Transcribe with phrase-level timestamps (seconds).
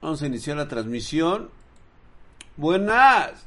[0.00, 1.50] Vamos a iniciar la transmisión.
[2.56, 3.46] Buenas.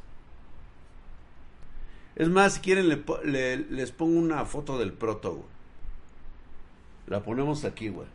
[2.16, 5.48] Es más, si quieren les pongo una foto del proto, güey.
[7.08, 8.08] La ponemos aquí, güey.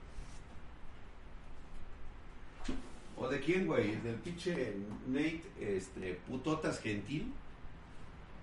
[3.17, 3.97] ¿O de quién, güey?
[4.03, 4.77] ¿Del pinche
[5.07, 7.33] Nate, este, putotas gentil?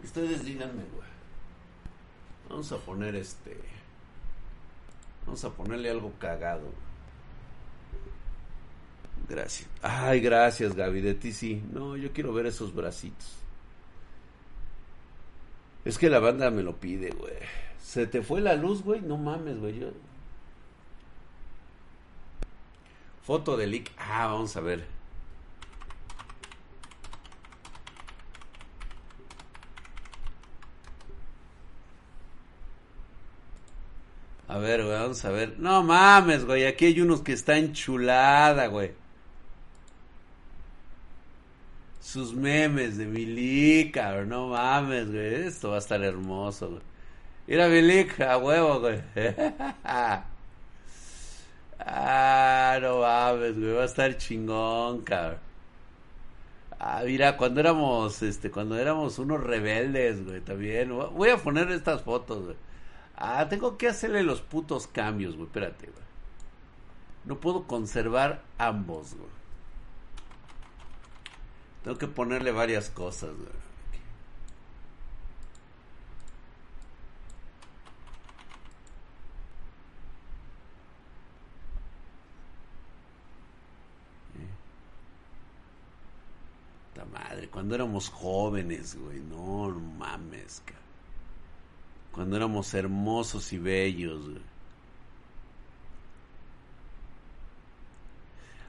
[0.04, 1.10] Ustedes díganme, güey.
[2.50, 3.60] Vamos a poner este...
[5.28, 6.71] Vamos a ponerle algo cagado.
[9.29, 9.69] Gracias.
[9.81, 11.01] Ay, gracias, Gaby.
[11.01, 11.63] De ti sí.
[11.71, 13.37] No, yo quiero ver esos bracitos.
[15.86, 17.33] Es que la banda me lo pide, güey.
[17.81, 19.01] Se te fue la luz, güey.
[19.01, 19.79] No mames, güey.
[19.79, 19.91] Yo...
[23.23, 23.91] Foto de leak.
[23.97, 24.86] Ah, vamos a ver.
[34.47, 35.55] A ver, güey, vamos a ver.
[35.58, 36.66] No mames, güey.
[36.66, 39.03] Aquí hay unos que están chulada, güey.
[42.03, 45.36] Sus memes de Milik, cabrón, no mames, güey.
[45.48, 46.82] Esto va a estar hermoso, güey.
[47.48, 49.02] Mira Milik, a huevo, güey.
[51.80, 53.72] ah, no mames, güey.
[53.72, 55.40] Va a estar chingón, cabrón.
[56.78, 60.90] Ah, mira, cuando éramos, este, cuando éramos unos rebeldes, güey, también.
[60.94, 62.58] Voy a poner estas fotos, güey.
[63.16, 65.48] Ah, tengo que hacerle los putos cambios, güey.
[65.48, 66.04] Espérate, güey.
[67.23, 69.42] No puedo conservar ambos, güey.
[71.84, 73.31] Tengo que ponerle varias cosas,
[86.95, 90.61] La madre, cuando éramos jóvenes, güey, no, mames,
[92.11, 94.53] Cuando éramos hermosos y bellos, güey.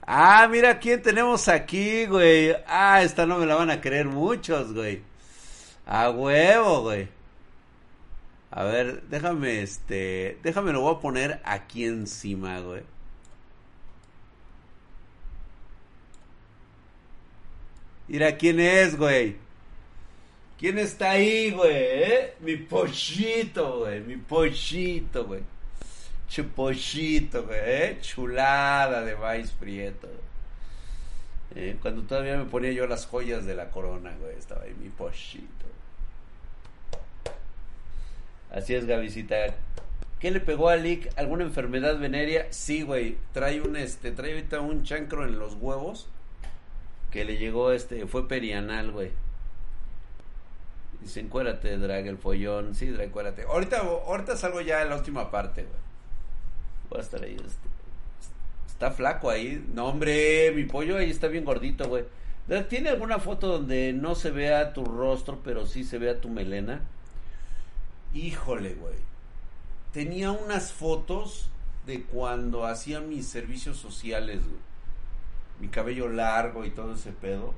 [0.07, 2.55] Ah, mira quién tenemos aquí, güey.
[2.67, 5.03] Ah, esta no me la van a creer muchos, güey.
[5.87, 7.09] A huevo, güey.
[8.51, 12.83] A ver, déjame, este, déjame lo voy a poner aquí encima, güey.
[18.09, 19.37] Mira quién es, güey.
[20.59, 22.33] ¿Quién está ahí, güey?
[22.41, 24.01] Mi pochito, güey.
[24.03, 25.43] Mi pochito, güey.
[26.34, 27.98] Chupochito, güey, ¿eh?
[28.00, 30.08] chulada de maíz prieto.
[31.55, 34.89] Eh, cuando todavía me ponía yo las joyas de la corona, güey, estaba ahí mi
[34.89, 35.46] pochito.
[38.50, 39.36] Así es, Gavisita.
[40.18, 41.08] ¿Qué le pegó a Lick?
[41.17, 42.48] ¿Alguna enfermedad venérea?
[42.51, 43.16] Sí, güey.
[43.33, 46.08] Trae un este, trae ahorita un chancro en los huevos
[47.12, 49.12] que le llegó este, fue perianal, güey.
[51.01, 52.74] Dice, encuérate, drag, el follón.
[52.74, 53.45] Sí, drag, encuérate.
[53.45, 55.84] Ahorita, ahorita salgo ya en la última parte, güey.
[56.90, 57.34] Voy a estar ahí.
[57.34, 57.68] Este,
[58.67, 59.64] está flaco ahí.
[59.72, 62.05] No, hombre, mi pollo ahí está bien gordito, güey.
[62.68, 66.83] ¿Tiene alguna foto donde no se vea tu rostro, pero sí se vea tu melena?
[68.12, 68.98] Híjole, güey.
[69.92, 71.48] Tenía unas fotos
[71.86, 74.61] de cuando hacía mis servicios sociales, güey.
[75.61, 77.55] Mi cabello largo y todo ese pedo.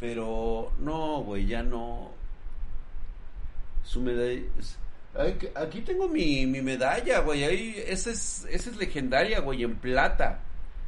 [0.00, 2.10] Pero no, güey, ya no.
[3.84, 4.42] Su medalla.
[5.54, 7.42] Aquí tengo mi, mi medalla, güey.
[7.44, 10.40] Ahí, esa es, esa es legendaria, güey, en plata.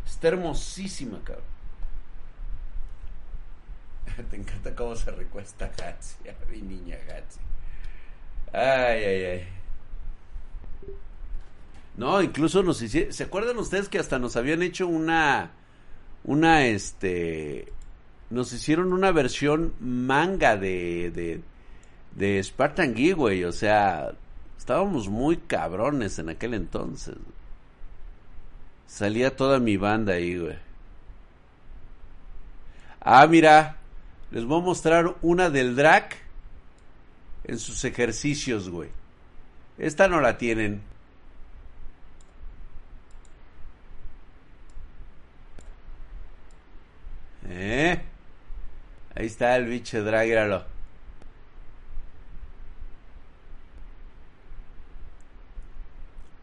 [0.06, 1.44] Está hermosísima, cabrón.
[4.30, 6.16] Te encanta cómo se recuesta Hatsi,
[6.50, 7.40] mi niña Hatsi.
[8.52, 9.48] Ay, ay, ay.
[11.96, 15.50] No, incluso nos hicieron, ¿se acuerdan ustedes que hasta nos habían hecho una,
[16.24, 17.72] una, este,
[18.30, 21.40] nos hicieron una versión manga de, de,
[22.14, 23.44] de Spartan Geek, güey.
[23.44, 24.12] O sea,
[24.58, 27.16] estábamos muy cabrones en aquel entonces.
[28.86, 30.58] Salía toda mi banda ahí, güey.
[33.00, 33.76] Ah, mira,
[34.30, 36.10] les voy a mostrar una del drag
[37.44, 38.90] en sus ejercicios, güey.
[39.78, 40.82] Esta no la tienen.
[47.48, 48.00] ¿Eh?
[49.14, 50.28] Ahí está el bicho drag,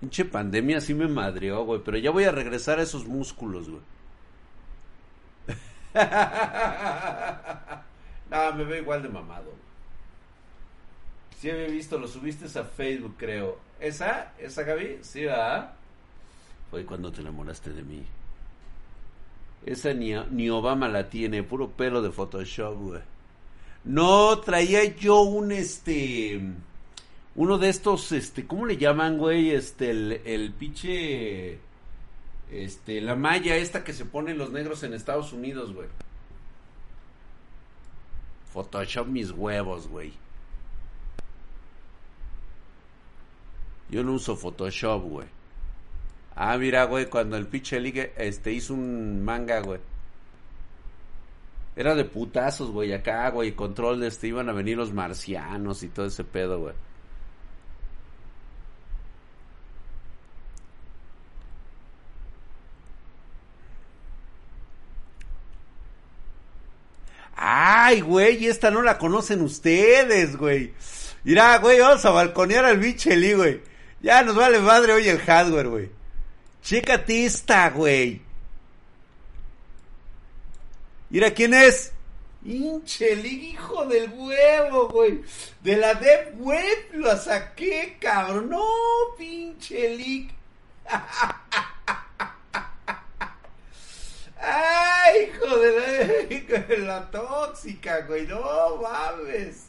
[0.08, 1.82] Pinche pandemia sí me madrió, güey.
[1.84, 3.82] Pero ya voy a regresar a esos músculos, güey.
[8.32, 9.52] no, me veo igual de mamado.
[11.38, 13.60] Sí había visto, lo subiste a Facebook, creo.
[13.82, 14.32] ¿Esa?
[14.40, 15.00] ¿Esa, Gaby?
[15.02, 15.74] Sí, ¿verdad?
[16.72, 18.06] Fue cuando te enamoraste de mí.
[19.66, 23.02] Esa ni Obama la tiene, puro pelo de Photoshop, güey.
[23.84, 26.40] No, traía yo un este
[27.38, 29.52] uno de estos, este, ¿cómo le llaman, güey?
[29.52, 31.60] Este, el, el pinche...
[32.52, 35.88] Este, la malla esta que se ponen los negros en Estados Unidos, güey.
[38.52, 40.14] Photoshop mis huevos, güey.
[43.92, 45.28] Yo no uso Photoshop, güey.
[46.36, 49.80] Ah, mira, güey, cuando el pinche ligue este, hizo un manga, güey.
[51.76, 55.90] Era de putazos, güey, acá, güey, control de este, iban a venir los marcianos y
[55.90, 56.87] todo ese pedo, güey.
[67.50, 70.74] Ay, güey, esta no la conocen ustedes, güey.
[71.24, 73.62] Mira, güey, vamos a balconear al bicheli, güey.
[74.02, 75.92] Ya nos vale madre hoy el hardware, güey.
[76.62, 78.22] Chécate esta, güey.
[81.10, 81.94] Mira quién es.
[82.44, 85.22] Inchelig, hijo del huevo, güey.
[85.64, 88.50] De la Deep Web lo saqué, cabrón.
[88.50, 88.68] No,
[89.18, 90.34] pinche leak.
[94.40, 98.28] Ay, hijo de la, tóxica, güey.
[98.28, 99.68] No mames,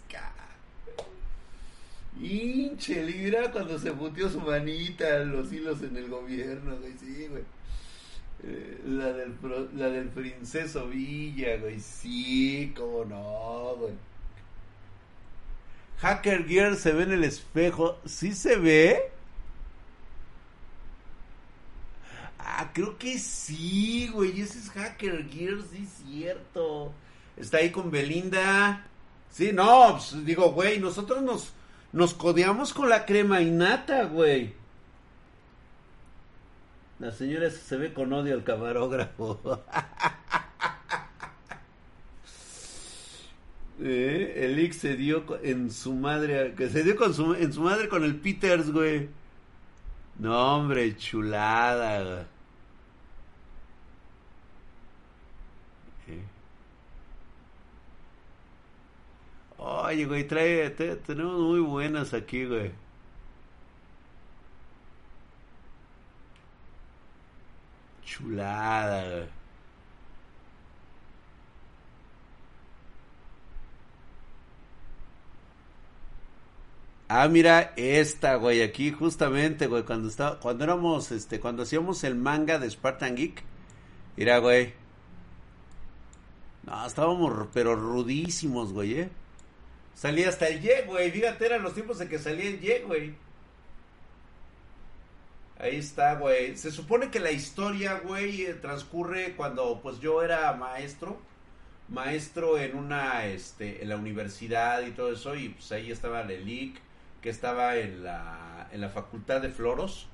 [2.20, 6.92] Hinche, libra cuando se puteó su manita los hilos en el gobierno, güey.
[6.98, 7.44] Sí, güey.
[8.42, 9.34] Eh, la, del,
[9.76, 11.78] la del Princeso Villa, güey.
[11.80, 13.92] Sí, cómo no, güey.
[15.98, 17.98] Hacker Gear se ve en el espejo.
[18.04, 19.12] ¿Sí se ve?
[22.60, 24.40] Ah, creo que sí, güey.
[24.40, 26.92] Ese es Hacker Gear, sí cierto.
[27.36, 28.84] Está ahí con Belinda.
[29.30, 31.52] Sí, no, pues, digo, güey, nosotros nos,
[31.92, 34.54] nos codeamos con la crema innata, güey.
[36.98, 39.38] La señora se ve con odio al camarógrafo.
[43.80, 44.34] ¿Eh?
[44.36, 47.88] El X se dio en su madre, que se dio con su, en su madre
[47.88, 49.08] con el Peters, güey.
[50.18, 52.26] No, hombre, chulada.
[59.58, 62.72] Oye, güey, trae, tenemos muy buenas aquí, güey.
[68.04, 69.28] Chulada, güey.
[77.10, 82.14] Ah, mira esta, güey, aquí justamente, güey, cuando estaba, cuando éramos, este, cuando hacíamos el
[82.16, 83.42] manga de Spartan Geek,
[84.16, 84.74] mira, güey.
[86.64, 89.10] No, estábamos, pero rudísimos, güey, eh.
[89.98, 93.14] Salía hasta el Y, güey, fíjate, eran los tiempos en que salía el Y, güey.
[95.58, 96.56] Ahí está, güey.
[96.56, 101.20] Se supone que la historia, güey, eh, transcurre cuando, pues, yo era maestro
[101.88, 106.78] maestro en una este en la universidad y todo eso y pues ahí estaba Lelic
[107.22, 110.06] que estaba en la, en la facultad de Floros,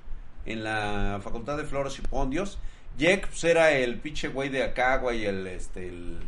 [0.46, 2.58] en la facultad de Floros y Pondios.
[2.96, 6.19] Jack pues, era el pinche güey de acá, güey, el, este, el,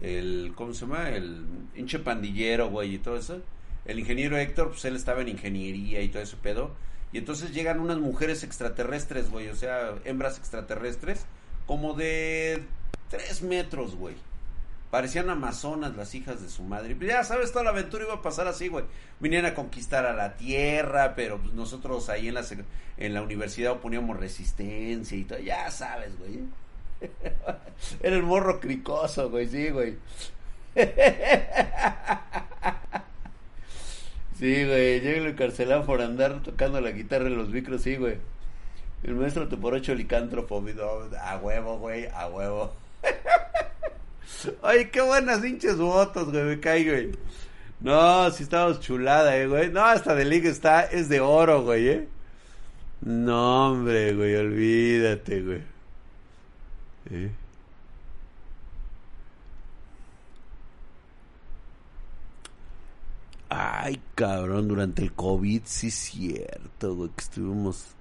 [0.00, 1.10] el, ¿cómo se llama?
[1.10, 1.44] El
[1.74, 3.40] hinche pandillero, güey, y todo eso.
[3.84, 6.72] El ingeniero Héctor, pues él estaba en ingeniería y todo ese pedo.
[7.12, 11.26] Y entonces llegan unas mujeres extraterrestres, güey, o sea, hembras extraterrestres,
[11.66, 12.64] como de
[13.08, 14.16] tres metros, güey.
[14.90, 16.96] Parecían amazonas las hijas de su madre.
[17.00, 18.84] Ya sabes, toda la aventura iba a pasar así, güey.
[19.20, 22.44] Vinieron a conquistar a la tierra, pero pues nosotros ahí en la,
[22.96, 25.38] en la universidad oponíamos resistencia y todo.
[25.40, 26.40] Ya sabes, güey.
[28.02, 29.96] Era el morro cricoso, güey, sí, güey.
[34.38, 38.16] Sí, güey, llega el encarcelado por andar tocando la guitarra en los micros, sí, güey.
[39.04, 40.62] El maestro te por ocho licántropo,
[41.20, 42.74] a huevo, güey, a huevo.
[44.62, 47.12] Ay, qué buenas hinches votos, güey, me cae, güey.
[47.80, 49.70] No, si estamos chulada, eh, güey.
[49.70, 52.08] No, hasta de liga está, es de oro, güey, eh.
[53.02, 55.73] No, hombre, güey, olvídate, güey.
[63.48, 67.94] Ay, cabrón, durante el COVID sí es cierto, güey, que estuvimos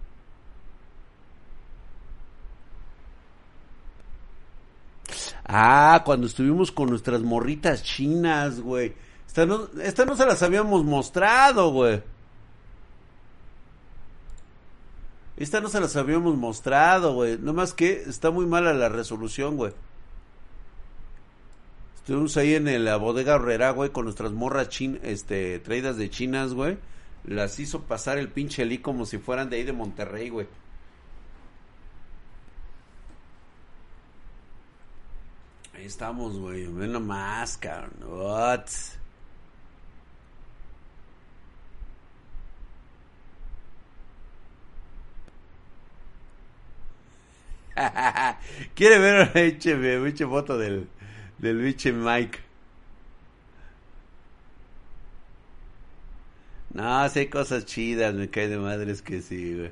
[5.46, 8.94] Ah, cuando estuvimos con nuestras morritas chinas, güey.
[9.28, 12.02] Esta no, esta no se las habíamos mostrado, güey.
[15.38, 17.38] Esta no se las habíamos mostrado, güey.
[17.40, 19.74] No más que está muy mala la resolución, güey.
[21.96, 26.54] Estuvimos ahí en la bodega horrera, güey, con nuestras morras chin, este, traídas de chinas,
[26.54, 26.78] güey.
[27.24, 30.48] Las hizo pasar el pinche Lee como si fueran de ahí de Monterrey, güey.
[35.74, 36.68] Ahí estamos, güey.
[36.68, 37.94] Ven nomás, cabrón.
[38.06, 38.68] What?
[48.76, 49.32] Quiere ver una
[50.02, 50.88] biche, foto del,
[51.38, 52.40] del biche Mike.
[56.74, 59.72] No, si hay cosas chidas, me cae de madres que sí, güey.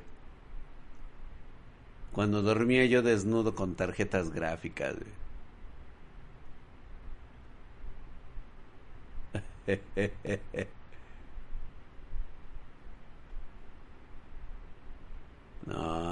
[2.11, 5.11] Cuando dormía yo desnudo con tarjetas gráficas, güey.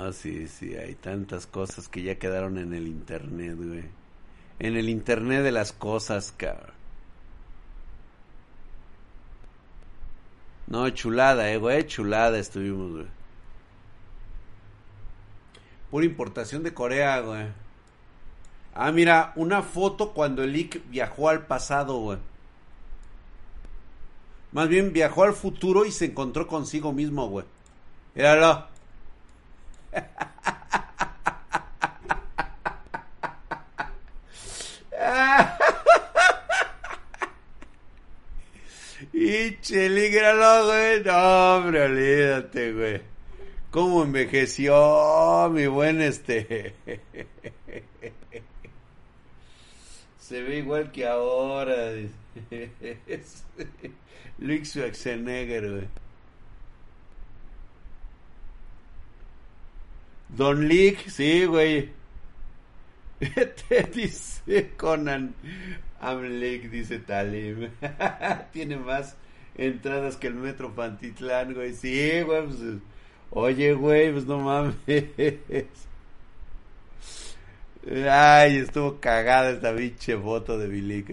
[0.09, 3.83] No, sí, sí, hay tantas cosas que ya quedaron en el internet, güey.
[4.57, 6.73] En el internet de las cosas, cabrón.
[10.65, 13.05] No, chulada, eh, güey, chulada estuvimos, güey.
[15.91, 17.45] Pura importación de Corea, güey.
[18.73, 22.17] Ah, mira, una foto cuando el Lick viajó al pasado, güey.
[24.53, 27.45] Más bien viajó al futuro y se encontró consigo mismo, güey.
[28.15, 28.68] Míralo.
[39.13, 41.03] Y chelígralo, güey.
[41.03, 43.01] No, hombre, olvídate, güey.
[43.71, 46.73] ¿Cómo envejeció mi buen este?
[50.19, 51.91] Se ve igual que ahora.
[54.39, 55.87] Luis Schwarzenegger, güey.
[60.29, 61.89] Don Leak, sí, güey.
[63.19, 65.33] Te dice Conan.
[66.01, 67.69] I'm Leak, dice Talim.
[68.53, 69.15] Tiene más
[69.55, 71.73] entradas que el Metro Pantitlán, güey.
[71.73, 72.45] Sí, güey.
[72.45, 72.59] Pues,
[73.31, 74.75] oye, güey, pues no mames.
[78.09, 81.05] Ay, estuvo cagada esta pinche foto de Billy.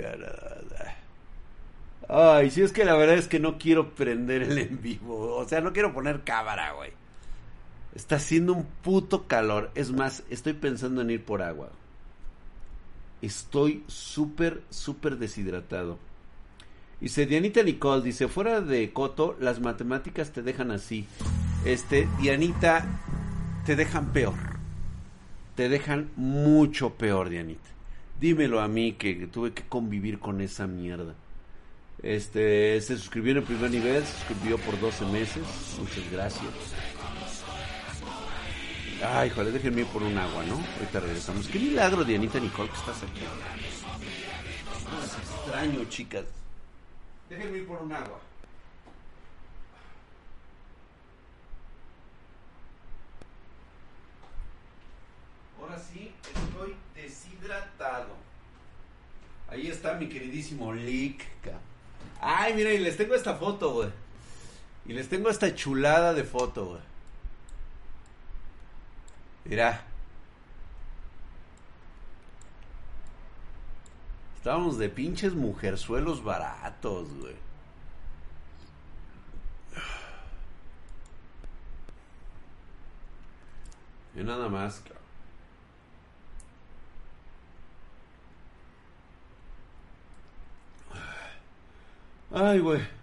[2.08, 5.36] Ay, sí es que la verdad es que no quiero prender el en vivo.
[5.36, 6.92] O sea, no quiero poner cámara, güey.
[7.96, 9.70] Está haciendo un puto calor.
[9.74, 11.70] Es más, estoy pensando en ir por agua.
[13.22, 15.98] Estoy súper, súper deshidratado.
[17.00, 21.06] Dice Dianita Nicole, dice, fuera de Coto, las matemáticas te dejan así.
[21.64, 22.84] Este, Dianita,
[23.64, 24.34] te dejan peor.
[25.54, 27.70] Te dejan mucho peor, Dianita.
[28.20, 31.14] Dímelo a mí que tuve que convivir con esa mierda.
[32.02, 35.42] Este, se suscribió en el primer nivel, se suscribió por 12 meses.
[35.80, 36.52] Muchas gracias.
[39.04, 40.54] Ay, joder, déjenme ir por un agua, ¿no?
[40.54, 41.46] Ahorita regresamos.
[41.48, 43.20] Qué milagro, Dianita Nicole, que estás aquí.
[45.04, 46.24] Es extraño, chicas.
[47.28, 48.18] Déjenme ir por un agua.
[55.60, 58.14] Ahora sí, estoy deshidratado.
[59.48, 61.22] Ahí está mi queridísimo Lick.
[62.20, 63.90] Ay, miren, y les tengo esta foto, güey.
[64.86, 66.95] Y les tengo esta chulada de foto, güey.
[69.48, 69.80] Mira.
[74.36, 77.36] Estábamos de pinches mujerzuelos baratos, güey.
[84.16, 84.82] Y nada más,
[92.32, 92.95] Ay, güey.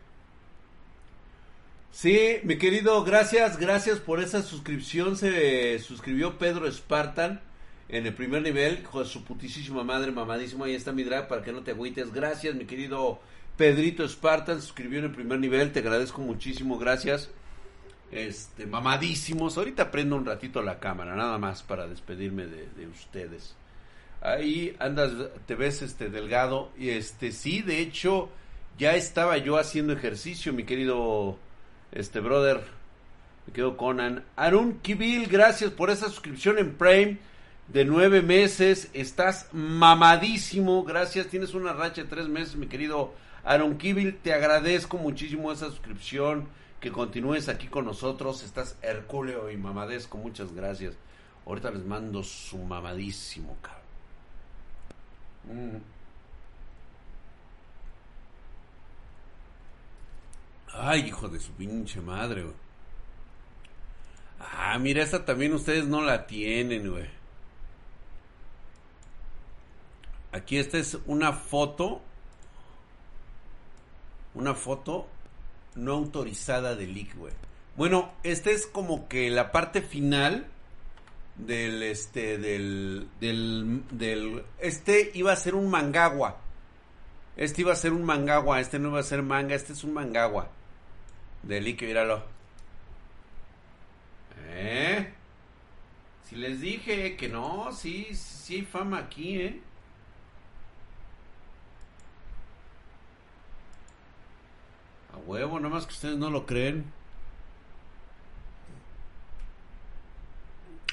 [1.93, 5.15] Sí, mi querido, gracias, gracias por esa suscripción.
[5.15, 7.39] Se suscribió Pedro Spartan
[7.87, 10.63] en el primer nivel, hijo su putísima madre, mamadísimo.
[10.63, 12.11] Ahí está mi drag para que no te agüites.
[12.11, 13.19] Gracias, mi querido
[13.57, 15.71] Pedrito Spartan, suscribió en el primer nivel.
[15.71, 17.29] Te agradezco muchísimo, gracias.
[18.11, 19.59] Este, mamadísimos.
[19.59, 23.55] Ahorita prendo un ratito la cámara, nada más para despedirme de, de ustedes.
[24.19, 25.11] Ahí andas,
[25.45, 26.71] te ves este delgado.
[26.75, 28.29] Y este, sí, de hecho,
[28.79, 31.37] ya estaba yo haciendo ejercicio, mi querido
[31.93, 32.63] este brother,
[33.47, 34.23] me quedo Conan.
[34.35, 37.17] Arun Kibil, gracias por esa suscripción en Prime
[37.67, 38.89] de nueve meses.
[38.93, 40.83] Estás mamadísimo.
[40.83, 44.17] Gracias, tienes una racha de tres meses, mi querido Aaron Kibil.
[44.17, 46.47] Te agradezco muchísimo esa suscripción.
[46.79, 48.43] Que continúes aquí con nosotros.
[48.43, 50.17] Estás hercúleo y mamadesco.
[50.17, 50.95] Muchas gracias.
[51.45, 53.83] Ahorita les mando su mamadísimo, cabrón.
[55.45, 55.92] Mm.
[60.73, 62.55] Ay, hijo de su pinche madre, güey.
[64.39, 67.09] Ah, mira, esta también ustedes no la tienen, güey.
[70.31, 72.01] Aquí esta es una foto.
[74.33, 75.07] Una foto
[75.75, 77.33] no autorizada de leak, güey.
[77.75, 80.47] Bueno, esta es como que la parte final
[81.35, 86.37] del este del del del este iba a ser un mangagua.
[87.35, 89.93] Este iba a ser un mangagua, este no iba a ser manga, este es un
[89.93, 90.49] mangagua.
[91.43, 92.23] De míralo.
[94.37, 95.13] ¿Eh?
[96.23, 99.61] Si les dije que no, sí, sí hay fama aquí, ¿eh?
[105.13, 106.91] A huevo, nomás que ustedes no lo creen.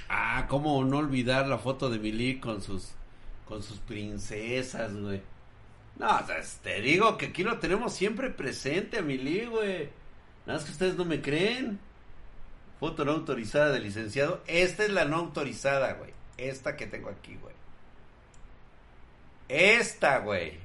[0.09, 2.93] Ah, cómo no olvidar la foto de Milik con sus
[3.47, 5.23] con sus princesas, güey.
[5.99, 6.21] No,
[6.63, 10.00] te digo que aquí lo tenemos siempre presente a Milik, güey.
[10.51, 11.79] Nada más que ustedes no me creen.
[12.81, 14.43] Foto no autorizada del licenciado.
[14.49, 16.13] Esta es la no autorizada, güey.
[16.39, 17.55] Esta que tengo aquí, güey.
[19.49, 20.59] Esta, güey.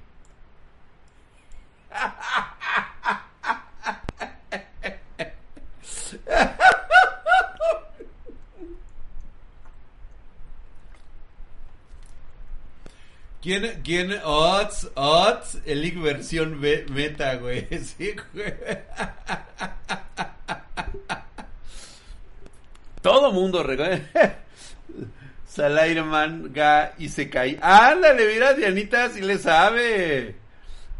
[13.46, 18.56] ¿Quién, quién, odds, odds, el versión meta, güey, sí, güey.
[23.04, 24.02] Todo mundo regala.
[25.48, 27.60] Salairman, Ga y se cae.
[27.62, 30.38] Ándale, mira, Dianita, si le sabe.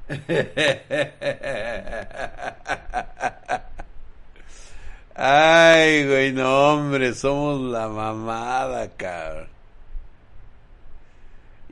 [5.16, 9.55] Ay, güey, no, hombre, somos la mamada, cabrón.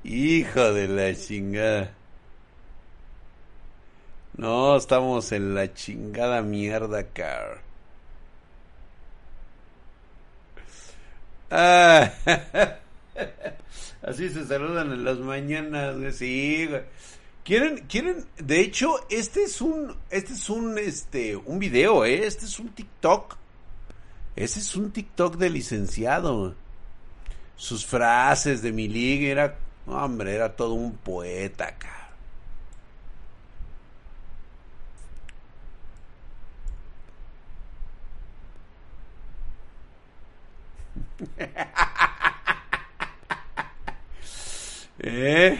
[0.04, 1.94] Hijo de la chingada.
[4.36, 7.60] No, estamos en la chingada mierda, cabrón.
[11.52, 12.12] Ah,
[14.02, 16.12] así se saludan en las mañanas, güey.
[16.12, 16.68] Sí.
[17.44, 22.26] Quieren, quieren, de hecho, este es un, este es un, este, un video, ¿eh?
[22.26, 23.38] Este es un TikTok.
[24.36, 26.56] Ese es un TikTok de licenciado.
[27.56, 29.58] Sus frases de mi liga era,
[29.88, 32.10] hombre, era todo un poeta, acá.
[45.00, 45.60] ¿Eh?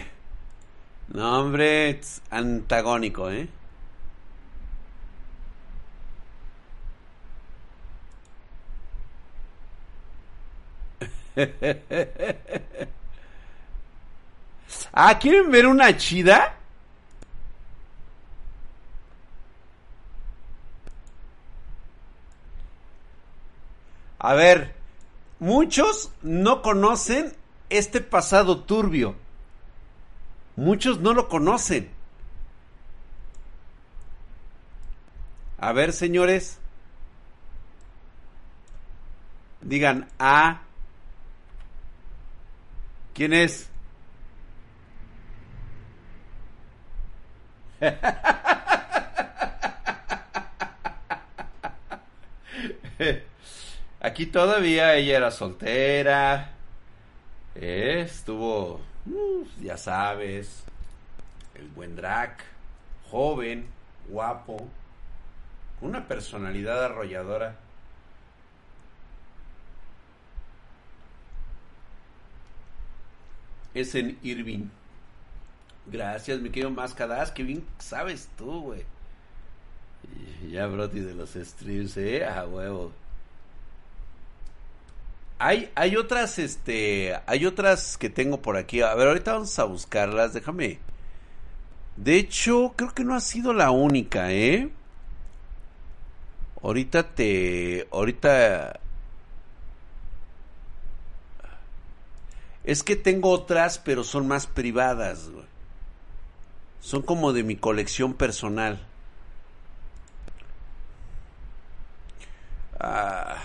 [1.08, 2.00] No, hombre,
[2.30, 3.48] antagónico, ¿eh?
[14.94, 16.56] ah, ¿quieren ver una chida?
[24.18, 24.74] A ver,
[25.38, 27.36] muchos no conocen
[27.68, 29.16] este pasado turbio.
[30.56, 31.90] Muchos no lo conocen.
[35.58, 36.58] A ver, señores.
[39.60, 40.08] Digan.
[40.18, 40.62] Ah,
[43.14, 43.68] ¿Quién es?
[54.00, 56.50] Aquí todavía ella era soltera.
[57.54, 58.80] Eh, estuvo,
[59.62, 60.64] ya sabes,
[61.54, 62.36] el buen drag,
[63.10, 63.66] joven,
[64.08, 64.68] guapo,
[65.80, 67.56] una personalidad arrolladora.
[73.74, 74.68] Es en Irving.
[75.86, 78.84] Gracias, mi querido Mascadas, que bien sabes tú, güey.
[80.50, 82.92] Ya, Broti de los streams, eh, a huevo.
[85.38, 88.80] Hay, hay otras, este, hay otras que tengo por aquí.
[88.80, 90.78] A ver, ahorita vamos a buscarlas, déjame.
[91.96, 94.70] De hecho, creo que no ha sido la única, ¿eh?
[96.62, 98.80] Ahorita te, ahorita...
[102.64, 105.28] Es que tengo otras, pero son más privadas,
[106.84, 108.78] Son como de mi colección personal.
[112.78, 113.42] Ah.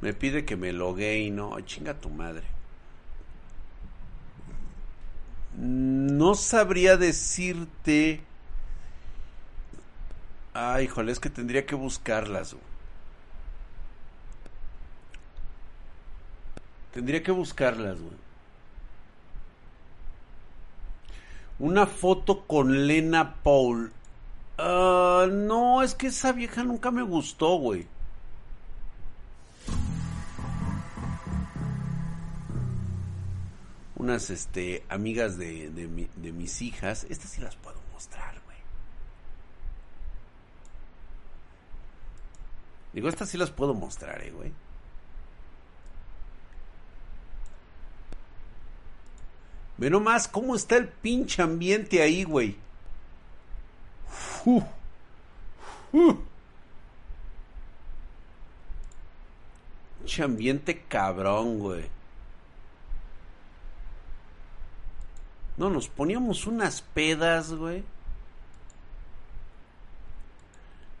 [0.00, 2.44] Me pide que me logue y no, chinga tu madre.
[5.56, 8.20] No sabría decirte.
[10.54, 12.54] Ay, híjole, es que tendría que buscarlas.
[16.92, 18.31] Tendría que buscarlas, güey.
[21.62, 23.92] Una foto con Lena Paul.
[24.58, 27.86] Ah, no, es que esa vieja nunca me gustó, güey.
[33.94, 37.06] unas este, amigas de, de, mis hijas.
[37.08, 38.56] Estas sí las puedo mostrar, güey.
[42.92, 44.50] Digo, estas sí las puedo mostrar, eh, güey.
[49.82, 52.56] Ve nomás cómo está el pinche ambiente ahí, güey.
[59.98, 61.84] Pinche ambiente cabrón, güey.
[65.56, 67.82] No, nos poníamos unas pedas, güey.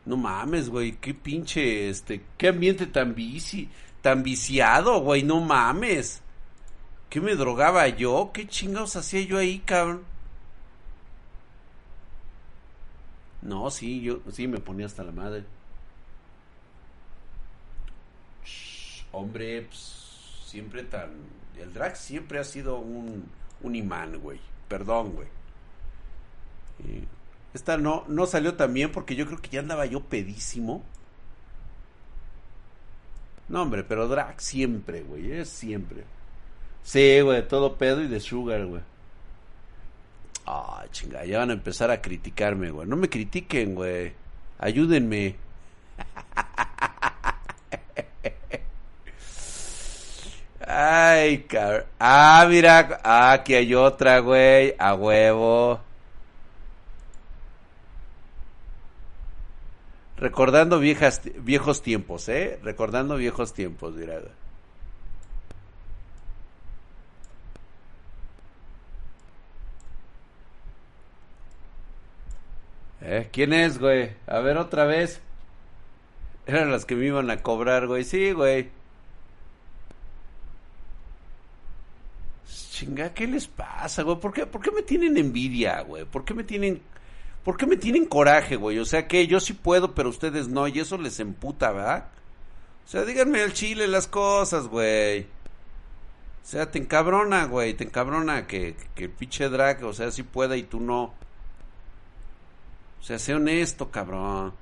[0.04, 3.14] No mames, güey, qué pinche, este, qué ambiente tan
[4.00, 6.21] tan viciado, güey, no mames.
[7.12, 8.30] ¿Qué me drogaba yo?
[8.32, 10.02] ¿Qué chingados hacía yo ahí, cabrón?
[13.42, 15.44] No, sí, yo sí me ponía hasta la madre.
[19.10, 21.10] hombre, pues, siempre tan...
[21.58, 23.26] El drag siempre ha sido un,
[23.60, 24.40] un imán, güey.
[24.68, 25.28] Perdón, güey.
[27.52, 30.82] esta no, no salió tan bien porque yo creo que ya andaba yo pedísimo.
[33.50, 35.30] No, hombre, pero drag siempre, güey.
[35.30, 36.04] Es siempre.
[36.82, 38.82] Sí, güey, todo pedo y de sugar, güey.
[40.46, 42.86] Ah, chinga, ya van a empezar a criticarme, güey.
[42.88, 44.12] No me critiquen, güey.
[44.58, 45.36] Ayúdenme.
[50.66, 51.86] Ay, car...
[51.98, 53.00] Ah, mira.
[53.04, 54.74] Ah, aquí hay otra, güey.
[54.78, 55.80] A huevo.
[60.16, 62.58] Recordando viejas, viejos tiempos, ¿eh?
[62.62, 64.20] Recordando viejos tiempos, mira.
[73.04, 73.28] ¿Eh?
[73.32, 74.12] ¿Quién es, güey?
[74.26, 75.20] A ver otra vez.
[76.46, 78.04] Eran las que me iban a cobrar, güey.
[78.04, 78.70] Sí, güey.
[82.46, 84.18] Chinga, ¿qué les pasa, güey?
[84.18, 86.04] ¿Por qué, ¿Por qué me tienen envidia, güey?
[86.04, 86.80] ¿Por qué me tienen...
[87.44, 88.78] ¿Por qué me tienen coraje, güey?
[88.78, 92.08] O sea que yo sí puedo, pero ustedes no, y eso les emputa, ¿verdad?
[92.84, 95.22] O sea, díganme al chile las cosas, güey.
[95.22, 100.22] O sea, te encabrona, güey, te encabrona que, que el pinche drag, o sea, sí
[100.22, 101.14] pueda y tú no.
[103.02, 104.54] O sea, sé honesto, cabrón.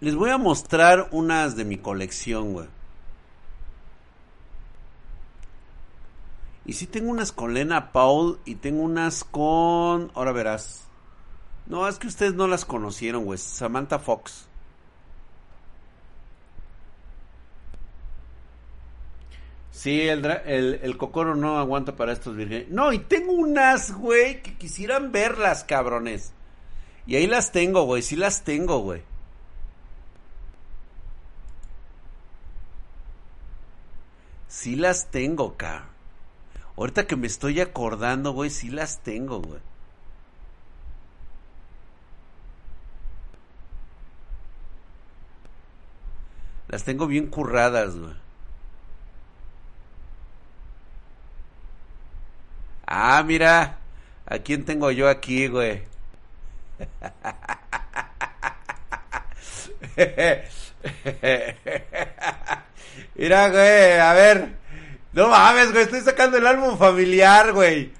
[0.00, 2.66] Les voy a mostrar unas de mi colección, güey.
[6.64, 10.10] Y sí tengo unas con Lena Paul y tengo unas con...
[10.14, 10.88] Ahora verás.
[11.66, 13.38] No, es que ustedes no las conocieron, güey.
[13.38, 14.48] Samantha Fox.
[19.70, 22.66] Sí, el, el, el, cocoro no aguanta para estos virgen.
[22.70, 26.32] No, y tengo unas, güey, que quisieran verlas, cabrones.
[27.06, 28.02] Y ahí las tengo, güey.
[28.02, 29.02] Sí las tengo, güey.
[34.48, 35.88] Sí las tengo, ca.
[36.76, 39.60] Ahorita que me estoy acordando, güey, sí las tengo, güey.
[46.68, 48.14] Las tengo bien curradas, güey.
[52.86, 53.78] Ah, mira.
[54.26, 55.89] ¿A quién tengo yo aquí, güey?
[63.14, 64.48] Mira, güey, a ver.
[65.12, 67.92] No mames, güey, estoy sacando el álbum familiar, güey.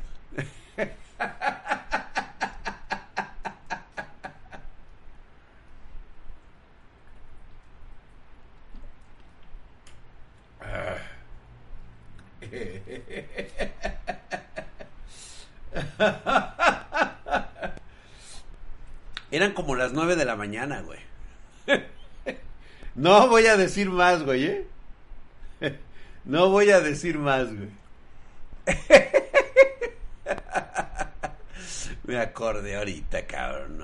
[19.40, 20.98] Eran como las nueve de la mañana, güey.
[22.94, 24.66] No voy a decir más, güey, ¿eh?
[26.26, 27.70] No voy a decir más, güey.
[32.05, 33.83] Me acordé ahorita, cabrón.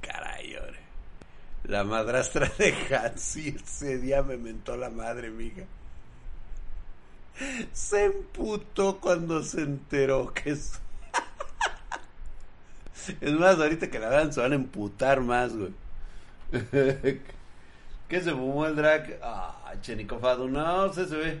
[0.00, 0.56] Caray,
[1.64, 5.62] La madrastra de Hansi ese día me mentó la madre, mija.
[7.72, 10.56] Se emputó cuando se enteró que
[13.20, 15.72] es más, ahorita que la vean se van a emputar más, güey.
[18.08, 19.18] ¿Qué se fumó el drag?
[19.22, 20.48] Ah, chenicofado.
[20.48, 21.40] No, se, ve.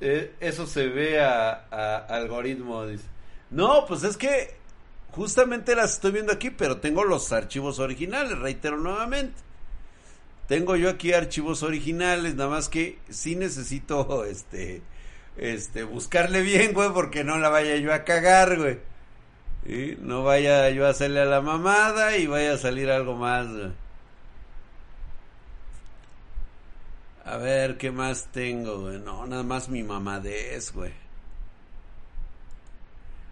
[0.00, 3.04] Eh, eso se ve a, a, algoritmo, dice.
[3.50, 4.54] No, pues es que
[5.12, 9.40] justamente las estoy viendo aquí, pero tengo los archivos originales, reitero nuevamente.
[10.48, 14.82] Tengo yo aquí archivos originales, nada más que sí necesito este
[15.36, 18.78] este buscarle bien, güey, porque no la vaya yo a cagar, güey.
[19.64, 23.46] Y no vaya yo a hacerle a la mamada y vaya a salir algo más.
[27.24, 28.98] A ver, ¿qué más tengo, güey?
[28.98, 30.92] No, nada más mi mamadez, güey.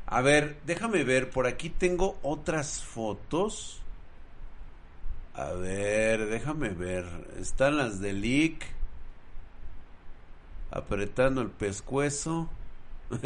[0.06, 3.80] A ver, déjame ver, por aquí tengo otras fotos.
[5.34, 7.06] A ver, déjame ver.
[7.38, 8.66] Están las de Lick.
[10.70, 12.48] Apretando el pescuezo.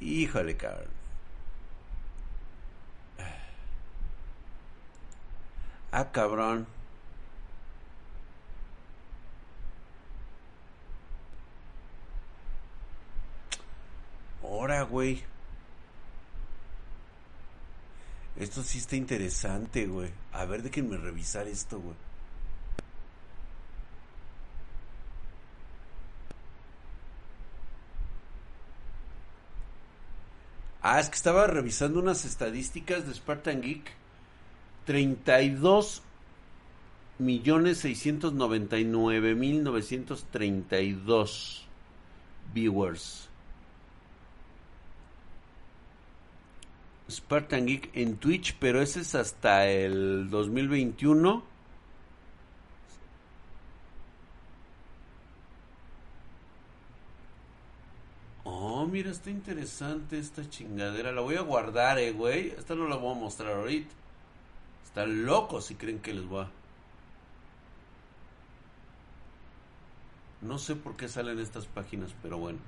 [0.00, 0.99] Híjole, cabrón.
[5.92, 6.66] Ah, cabrón.
[14.42, 15.22] Ahora, güey.
[18.36, 20.10] Esto sí está interesante, güey.
[20.32, 21.96] A ver, déjenme revisar esto, güey.
[30.82, 33.99] Ah, es que estaba revisando unas estadísticas de Spartan Geek.
[34.84, 36.02] 32
[37.18, 41.66] millones 699 mil 932
[42.54, 43.30] viewers.
[47.10, 51.42] Spartan Geek en Twitch, pero ese es hasta el 2021.
[58.44, 61.12] Oh, mira, está interesante esta chingadera.
[61.12, 62.50] La voy a guardar, eh, güey.
[62.50, 63.94] Esta no la voy a mostrar ahorita.
[64.90, 66.50] Están locos si creen que les voy a...
[70.40, 72.58] No sé por qué salen estas páginas, pero bueno.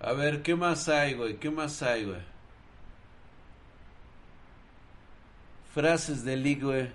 [0.00, 1.36] A ver, ¿qué más hay, güey?
[1.36, 2.22] ¿Qué más hay, güey?
[5.74, 6.88] Frases de League, güey.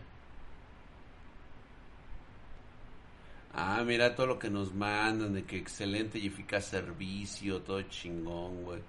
[3.53, 8.63] Ah, mira todo lo que nos mandan, de que excelente y eficaz servicio, todo chingón,
[8.63, 8.81] güey.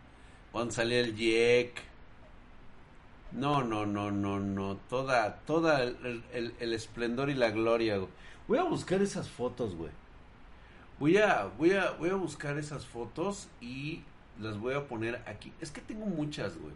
[0.53, 1.90] Cuando sale el Jack.
[3.33, 4.77] No, no, no, no, no.
[4.89, 8.01] Toda, toda el, el esplendor y la gloria.
[8.49, 9.93] Voy a buscar esas fotos, güey.
[10.99, 14.03] Voy a, voy a, voy a buscar esas fotos y
[14.39, 15.53] las voy a poner aquí.
[15.61, 16.75] Es que tengo muchas, güey.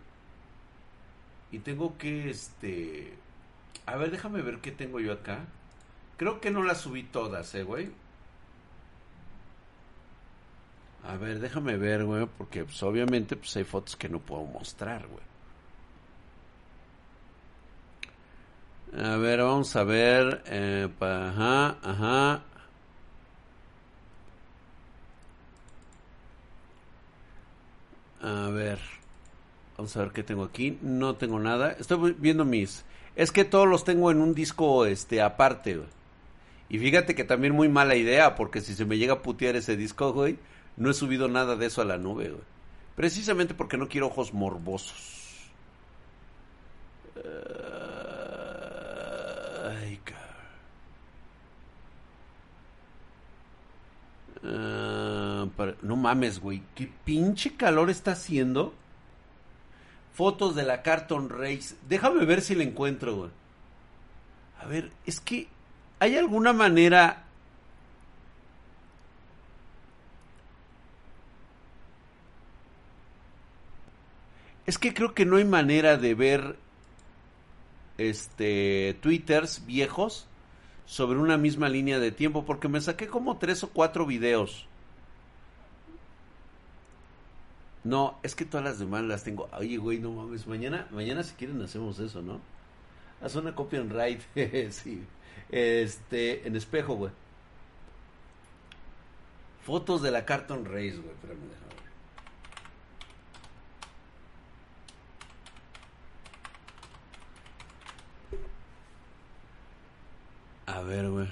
[1.53, 3.14] Y tengo que, este...
[3.87, 5.40] A ver, déjame ver qué tengo yo acá.
[6.17, 7.90] Creo que no las subí todas, eh, güey.
[11.07, 15.07] A ver, déjame ver, güey, porque pues, obviamente pues hay fotos que no puedo mostrar,
[15.07, 15.34] güey.
[18.96, 20.42] A ver, vamos a ver.
[20.46, 22.42] Eh, ajá, ajá.
[28.22, 28.78] A ver.
[29.76, 30.78] Vamos a ver qué tengo aquí.
[30.80, 31.72] No tengo nada.
[31.72, 32.85] Estoy viendo mis.
[33.16, 35.80] Es que todos los tengo en un disco este aparte,
[36.68, 39.76] Y fíjate que también muy mala idea, porque si se me llega a putear ese
[39.76, 40.38] disco, güey,
[40.76, 42.42] no he subido nada de eso a la nube, güey.
[42.96, 45.50] Precisamente porque no quiero ojos morbosos.
[49.64, 50.00] Ay,
[54.46, 55.46] Ah,
[55.83, 56.62] no mames, güey.
[56.74, 58.74] ¿Qué pinche calor está haciendo?
[60.12, 61.77] Fotos de la Carton Race.
[61.88, 63.31] Déjame ver si la encuentro, güey.
[64.61, 65.48] A ver, es que
[65.98, 67.24] hay alguna manera...
[74.66, 76.57] Es que creo que no hay manera de ver
[77.98, 80.26] este twitters viejos
[80.87, 84.66] sobre una misma línea de tiempo porque me saqué como tres o cuatro videos.
[87.85, 89.48] No, es que todas las demás las tengo.
[89.59, 90.46] Oye, güey, no mames.
[90.46, 92.40] Mañana, mañana si quieren hacemos eso, ¿no?
[93.20, 94.20] Haz una copia en raid.
[94.70, 95.02] sí.
[95.50, 97.12] Este, en espejo, güey.
[99.62, 101.11] Fotos de la Carton Race, güey.
[101.11, 101.40] Espérame,
[110.74, 111.28] A ver, güey.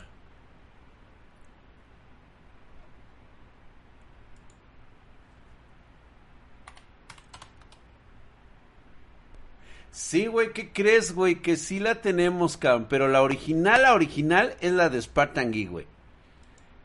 [9.90, 11.42] Sí, güey, ¿qué crees, güey?
[11.42, 12.86] Que sí la tenemos, cabrón.
[12.88, 15.86] Pero la original, la original es la de Spartan Geek, güey.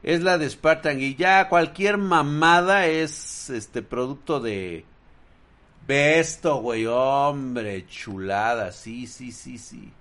[0.01, 1.17] Es la de Spartan Geek.
[1.17, 4.83] Ya cualquier mamada es este producto de.
[5.87, 6.87] Ve esto, güey.
[6.87, 8.71] Hombre, chulada.
[8.71, 9.91] Sí, sí, sí, sí.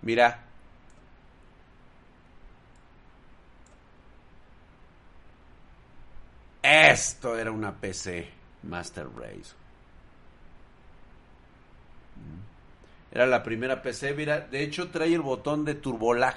[0.00, 0.51] Mira.
[6.62, 8.28] Esto era una PC
[8.62, 9.54] Master Race.
[12.16, 13.14] Mm.
[13.14, 16.36] Era la primera PC, mira, de hecho trae el botón de turbolag.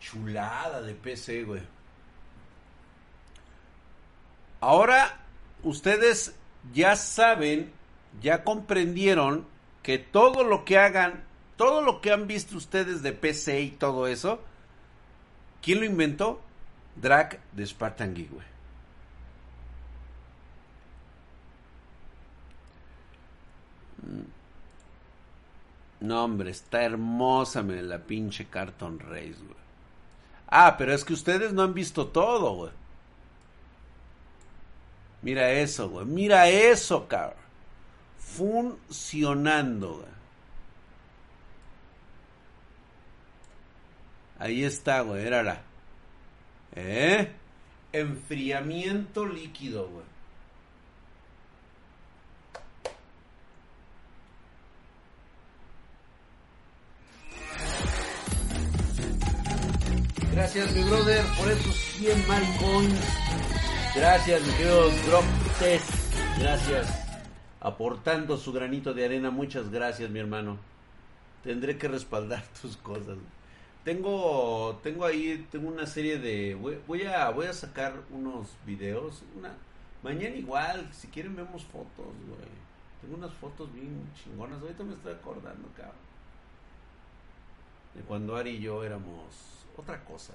[0.00, 1.62] Chulada de PC, güey.
[4.60, 5.18] Ahora
[5.62, 6.34] ustedes
[6.72, 7.75] ya saben
[8.22, 9.46] ya comprendieron
[9.82, 11.24] que todo lo que hagan,
[11.56, 14.40] todo lo que han visto ustedes de PC y todo eso,
[15.62, 16.40] ¿quién lo inventó?
[16.96, 18.30] Drag de Spartan Geek,
[24.02, 24.36] mm.
[26.00, 29.56] No, hombre, está hermosa la pinche Carton Race, güey.
[30.48, 32.72] Ah, pero es que ustedes no han visto todo, güey.
[35.22, 36.04] Mira eso, güey.
[36.06, 37.45] Mira eso, cabrón
[38.34, 40.04] funcionando.
[44.38, 45.62] Ahí está, güey, érala.
[46.74, 47.32] ¿Eh?
[47.92, 50.04] Enfriamiento líquido, güey.
[60.32, 63.00] Gracias, mi brother, por esos 100 Malcoins.
[63.94, 65.24] Gracias, mi querido Drop
[65.58, 65.90] Test.
[66.38, 67.05] Gracias.
[67.60, 69.30] Aportando su granito de arena.
[69.30, 70.58] Muchas gracias, mi hermano.
[71.42, 73.16] Tendré que respaldar tus cosas.
[73.84, 79.22] Tengo, tengo ahí, tengo una serie de, voy, a, voy a sacar unos videos.
[80.02, 82.50] Mañana igual, si quieren vemos fotos, güey.
[83.00, 84.60] Tengo unas fotos bien chingonas.
[84.60, 85.94] Ahorita me estoy acordando, cabrón.
[87.94, 90.34] De cuando Ari y yo éramos otra cosa.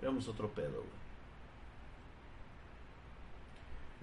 [0.00, 1.03] Éramos otro pedo, güey.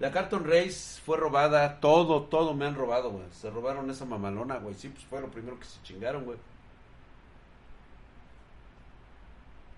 [0.02, 3.24] La Carton Race fue robada, todo, todo me han robado, güey.
[3.30, 4.74] Se robaron esa mamalona, güey.
[4.74, 6.38] Sí, pues fue lo primero que se chingaron, güey.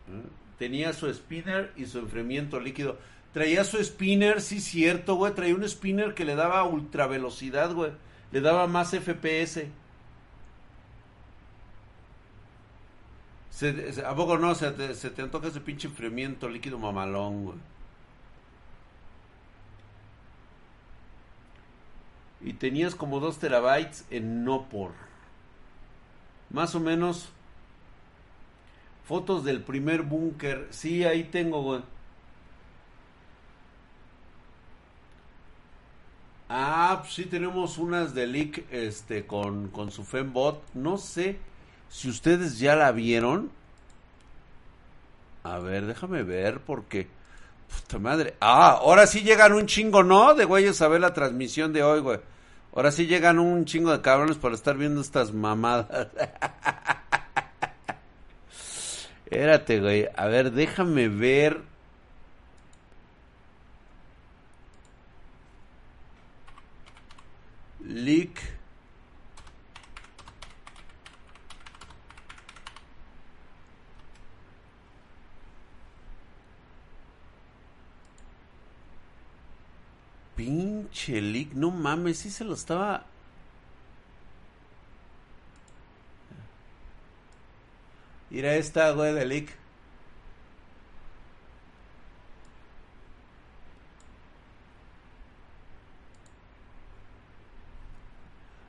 [0.08, 0.22] ¿Eh?
[0.58, 2.96] Tenía su spinner y su enfriamiento líquido.
[3.34, 5.34] Traía su spinner, sí, cierto, güey.
[5.34, 7.92] Traía un spinner que le daba ultra velocidad, güey.
[8.32, 9.66] Le daba más FPS.
[14.06, 14.54] ¿A poco no?
[14.54, 17.73] Se te, se te antoja ese pinche enfriamiento líquido mamalón, güey.
[22.44, 24.92] Y tenías como 2 terabytes en no por.
[26.50, 27.30] Más o menos.
[29.06, 30.68] Fotos del primer búnker.
[30.70, 31.82] Sí, ahí tengo, güey.
[36.48, 40.62] Ah, pues sí tenemos unas de leak este, con, con su Fembot.
[40.74, 41.38] No sé
[41.88, 43.50] si ustedes ya la vieron,
[45.44, 47.06] a ver, déjame ver porque...
[47.68, 48.34] Puta madre.
[48.40, 50.34] Ah, ahora sí llegan un chingo, ¿no?
[50.34, 52.18] De güeyes a ver la transmisión de hoy, güey.
[52.74, 56.08] Ahora sí llegan un chingo de cabrones para estar viendo estas mamadas.
[59.24, 60.08] Espérate, güey.
[60.16, 61.62] A ver, déjame ver.
[67.80, 68.53] Leak.
[80.36, 83.04] Pinche leak, no mames, sí se lo estaba.
[88.30, 89.48] Mira esta, güey, de leak.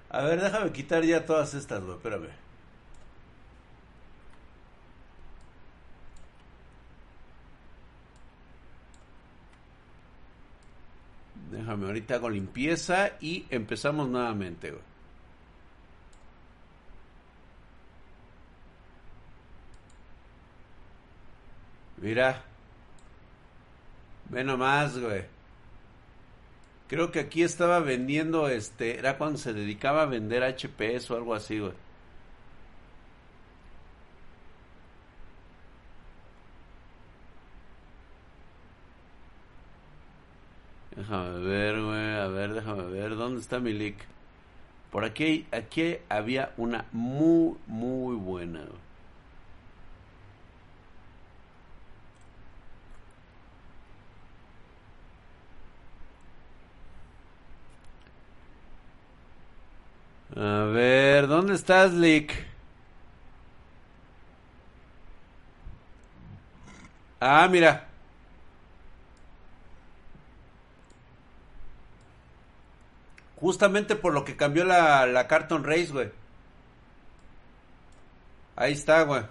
[0.10, 2.45] A ver, déjame quitar ya todas estas, güey, espérame.
[11.52, 14.84] Déjame, ahorita hago limpieza y empezamos nuevamente, güey.
[21.98, 22.44] Mira.
[24.30, 25.26] Ve nomás, güey.
[26.88, 31.34] Creo que aquí estaba vendiendo, este, era cuando se dedicaba a vender HPS o algo
[31.34, 31.74] así, güey.
[40.96, 42.14] Déjame ver, güey.
[42.16, 42.84] A ver, déjame
[43.60, 43.60] ver.
[43.60, 43.96] ¿Dónde está mi leak?
[44.92, 48.62] Por aquí, aquí había una muy, muy buena.
[60.36, 62.34] A ver, ¿dónde estás, Leak?
[67.20, 67.88] Ah, mira.
[73.46, 76.10] Justamente por lo que cambió la, la Carton Race, güey.
[78.56, 79.22] Ahí está, güey.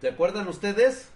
[0.00, 1.10] ¿Te acuerdan ustedes?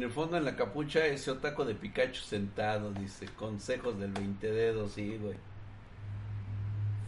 [0.00, 4.50] En el fondo en la capucha ese otaco de Pikachu sentado, dice, consejos del 20
[4.50, 5.36] dedos, sí, güey.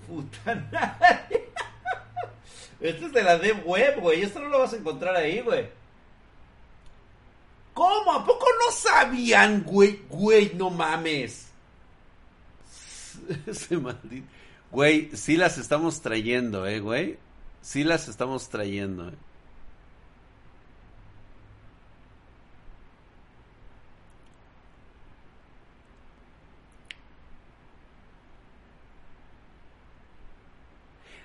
[0.06, 0.68] Puta.
[2.80, 4.20] Esto es de la Dev Web, güey.
[4.20, 5.70] Esto no lo vas a encontrar ahí, güey.
[7.72, 8.12] ¿Cómo?
[8.12, 10.02] ¿A poco no sabían, güey?
[10.10, 11.46] Güey, no mames.
[13.46, 14.26] Ese maldito.
[14.70, 17.18] Güey, sí las estamos trayendo, eh, güey.
[17.62, 19.14] Sí las estamos trayendo, eh.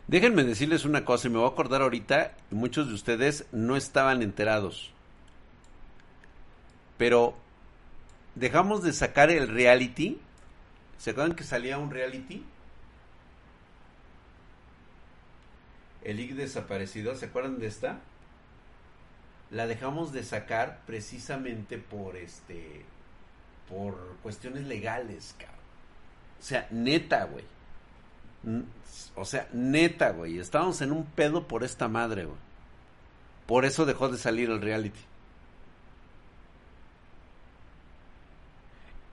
[0.07, 4.21] Déjenme decirles una cosa, y me voy a acordar ahorita, muchos de ustedes no estaban
[4.21, 4.93] enterados.
[6.97, 7.35] Pero
[8.35, 10.17] dejamos de sacar el reality.
[10.97, 12.45] ¿Se acuerdan que salía un reality?
[16.05, 17.99] El IG desaparecido, ¿se acuerdan de esta?
[19.51, 22.85] La dejamos de sacar precisamente por este
[23.67, 25.57] por cuestiones legales, cabrón.
[26.39, 27.43] O sea, neta, güey.
[29.15, 30.39] O sea, neta, güey.
[30.39, 32.37] Estábamos en un pedo por esta madre, güey.
[33.45, 34.99] Por eso dejó de salir el reality.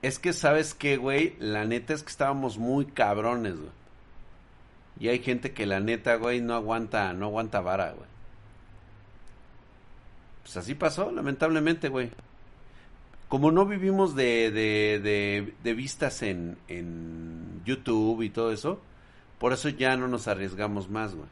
[0.01, 1.35] Es que, ¿sabes qué, güey?
[1.39, 3.71] La neta es que estábamos muy cabrones, güey.
[4.99, 8.07] Y hay gente que la neta, güey, no aguanta, no aguanta vara, güey.
[10.43, 12.11] Pues así pasó, lamentablemente, güey.
[13.27, 18.79] Como no vivimos de, de, de, vistas en, en YouTube y todo eso,
[19.39, 21.27] por eso ya no nos arriesgamos más, güey.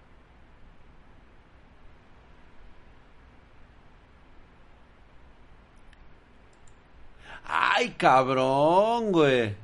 [7.46, 9.56] Ay, cabrón, güey.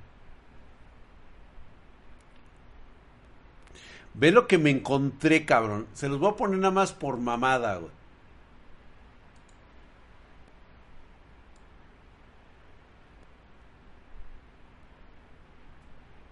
[4.14, 5.88] Ve lo que me encontré, cabrón.
[5.94, 7.92] Se los voy a poner nada más por mamada, güey.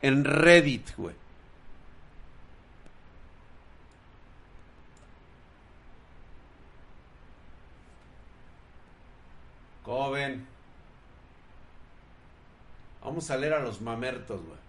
[0.02, 1.16] En Reddit, güey.
[9.88, 10.46] ¿Cómo ven?
[13.02, 14.60] Vamos a leer a los mamertos, güey.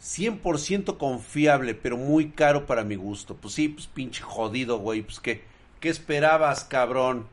[0.00, 3.36] 100% confiable, pero muy caro para mi gusto.
[3.36, 5.02] Pues sí, pues pinche jodido, güey.
[5.02, 5.44] Pues qué,
[5.80, 7.26] ¿qué esperabas, cabrón?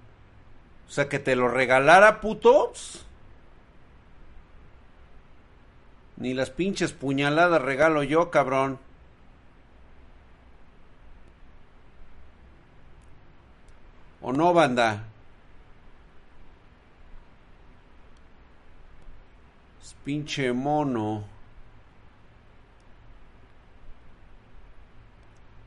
[0.90, 3.06] O sea, que te lo regalara, putos.
[6.18, 8.78] Ni las pinches puñaladas regalo yo, cabrón.
[14.22, 15.09] ¿O no, banda?
[20.04, 21.24] Pinche mono.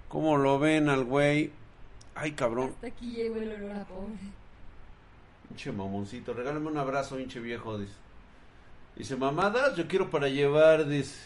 [0.09, 1.51] ¿Cómo lo ven al güey?
[2.15, 2.71] Ay, cabrón.
[2.75, 4.13] Hasta aquí llegó el olor a pobre.
[5.49, 7.95] Pinche mamoncito, regálame un abrazo, pinche viejo, dice.
[8.97, 11.19] Dice, mamadas, yo quiero para llevar, dice.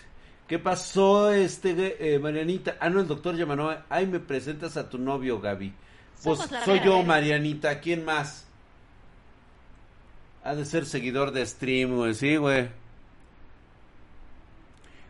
[0.46, 2.76] ¿Qué pasó, este, eh, Marianita?
[2.78, 3.86] Ah, no, el doctor Yamanoa.
[3.88, 5.74] Ay, me presentas a tu novio, Gaby.
[6.22, 7.80] Pues soy yo, Marianita.
[7.80, 8.46] ¿Quién más?
[10.44, 12.14] Ha de ser seguidor de stream, güey.
[12.14, 12.68] Sí, güey.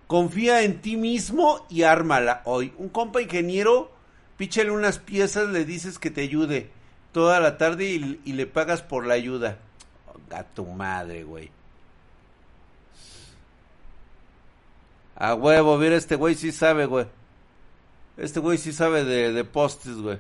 [0.07, 2.73] Confía en ti mismo y ármala hoy.
[2.79, 3.91] Un compa ingeniero,
[4.37, 6.71] píchale unas piezas, le dices que te ayude
[7.13, 9.59] toda la tarde y, le pagas por la ayuda.
[10.31, 11.51] A tu madre, güey.
[15.15, 17.07] A huevo, mira, este güey sí sabe, güey.
[18.17, 20.19] Este güey sí sabe de, de postes, güey.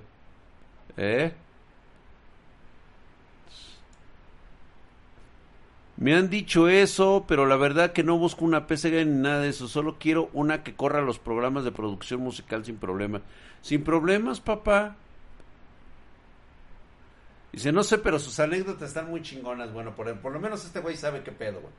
[0.96, 1.32] ¿Eh?
[5.96, 9.48] Me han dicho eso, pero la verdad que no busco una PC ni nada de
[9.48, 9.66] eso.
[9.66, 13.22] Solo quiero una que corra los programas de producción musical sin problemas.
[13.62, 14.96] Sin problemas, papá.
[17.52, 19.72] Dice, no sé, pero sus anécdotas están muy chingonas.
[19.72, 21.72] Bueno, por, por lo menos este güey sabe qué pedo, güey.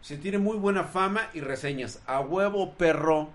[0.00, 2.02] Se tiene muy buena fama y reseñas.
[2.06, 3.28] A huevo, perro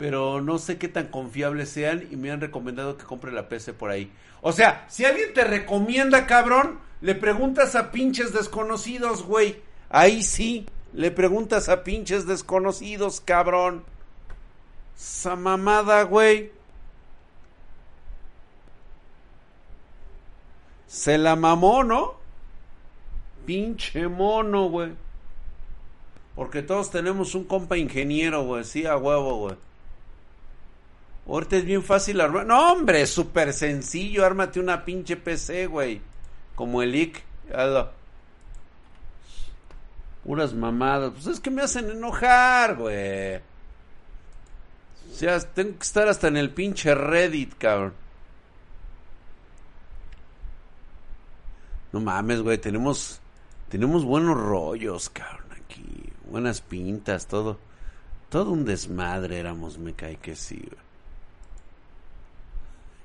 [0.00, 3.74] pero no sé qué tan confiables sean y me han recomendado que compre la PC
[3.74, 4.10] por ahí.
[4.42, 9.62] O sea, si alguien te recomienda, cabrón, le preguntas a pinches desconocidos, güey.
[9.88, 13.84] Ahí sí, le preguntas a pinches desconocidos, cabrón.
[14.96, 16.52] Esa mamada, güey.
[20.86, 22.14] Se la mamó, ¿no?
[23.46, 24.92] Pinche mono, güey.
[26.34, 28.64] Porque todos tenemos un compa ingeniero, güey.
[28.64, 29.56] Sí, a huevo, güey.
[31.26, 32.46] Ahorita es bien fácil armar.
[32.46, 34.24] No, hombre, es súper sencillo.
[34.24, 36.00] Ármate una pinche PC, güey.
[36.54, 37.22] Como el IC.
[40.24, 41.12] Puras mamadas.
[41.12, 43.36] Pues es que me hacen enojar, güey.
[43.36, 47.94] O sea, tengo que estar hasta en el pinche Reddit, cabrón.
[51.92, 52.58] No mames, güey.
[52.58, 53.20] Tenemos,
[53.68, 56.12] tenemos buenos rollos, cabrón, aquí.
[56.28, 57.58] Buenas pintas, todo.
[58.28, 60.89] Todo un desmadre éramos, me cae que sí, güey.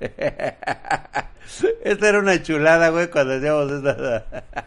[1.83, 4.25] Esta era una chulada, güey, cuando hacíamos esta.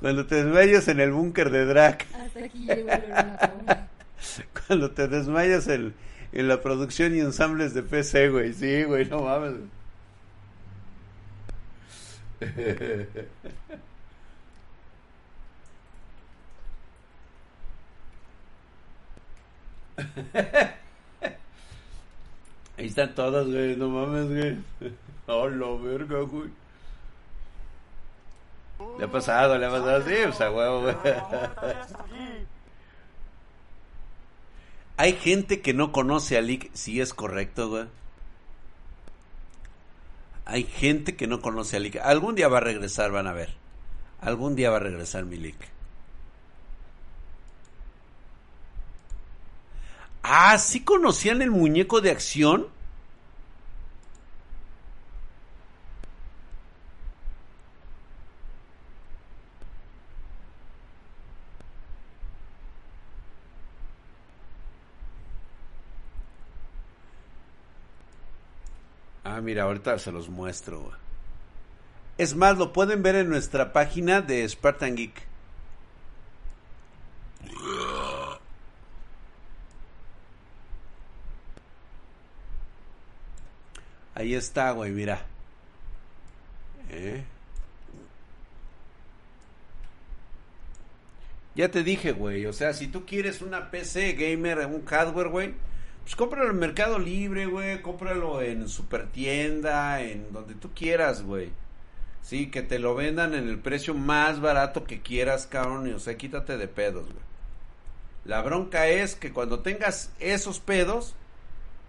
[0.00, 2.06] Cuando te desmayas en el búnker de Drac.
[4.66, 5.94] Cuando te desmayas en,
[6.32, 8.52] en la producción y ensambles de PC, güey.
[8.52, 9.54] Sí, güey, no mames.
[22.78, 23.76] Ahí están todas, güey.
[23.76, 24.92] No mames, güey.
[25.30, 26.48] Oh, la verga, güey.
[28.98, 30.94] Le ha pasado, le ha pasado así, pues a huevo, güey.
[34.96, 37.84] Hay gente que no conoce a Lick, sí es correcto, güey.
[40.46, 41.96] Hay gente que no conoce a Lick.
[41.96, 43.54] Algún día va a regresar, van a ver.
[44.20, 45.77] Algún día va a regresar mi Lick.
[50.30, 52.68] Ah, ¿sí conocían el muñeco de acción?
[69.24, 70.90] Ah, mira, ahorita se los muestro.
[72.18, 75.26] Es más, lo pueden ver en nuestra página de Spartan Geek.
[84.18, 85.24] Ahí está, güey, mira.
[86.90, 87.22] ¿Eh?
[91.54, 95.54] Ya te dije, güey, o sea, si tú quieres una PC gamer, un hardware, güey,
[96.02, 101.52] pues cómpralo en Mercado Libre, güey, cómpralo en Super Tienda, en donde tú quieras, güey.
[102.20, 106.16] Sí, que te lo vendan en el precio más barato que quieras, cabrón, o sea,
[106.16, 107.24] quítate de pedos, güey.
[108.24, 111.14] La bronca es que cuando tengas esos pedos,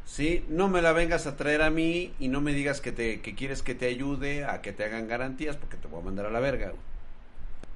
[0.09, 0.43] ¿sí?
[0.49, 3.35] No me la vengas a traer a mí y no me digas que, te, que
[3.35, 6.31] quieres que te ayude a que te hagan garantías porque te voy a mandar a
[6.31, 6.73] la verga.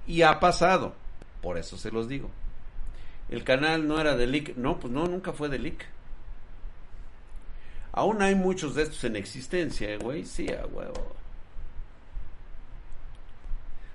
[0.07, 0.95] Y ha pasado,
[1.41, 2.31] por eso se los digo.
[3.29, 5.85] El canal no era de leak, no, pues no, nunca fue de leak.
[7.91, 11.15] Aún hay muchos de estos en existencia, ¿eh, güey, sí, a huevo.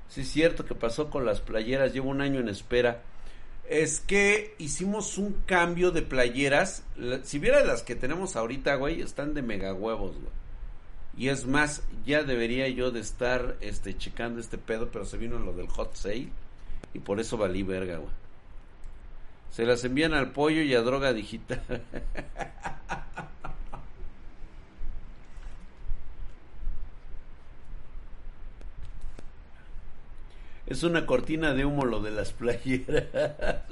[0.09, 3.03] Sí es cierto que pasó con las playeras, llevo un año en espera
[3.69, 6.85] es que hicimos un cambio de playeras.
[7.23, 10.39] Si vieras las que tenemos ahorita, güey, están de mega huevos, güey.
[11.19, 15.39] Y es más, ya debería yo de estar este checando este pedo, pero se vino
[15.39, 16.29] lo del hot sale
[16.95, 18.13] y por eso valí verga, güey.
[19.51, 21.61] Se las envían al pollo y a droga digital.
[30.69, 33.05] Es una cortina de humo lo de las playeras.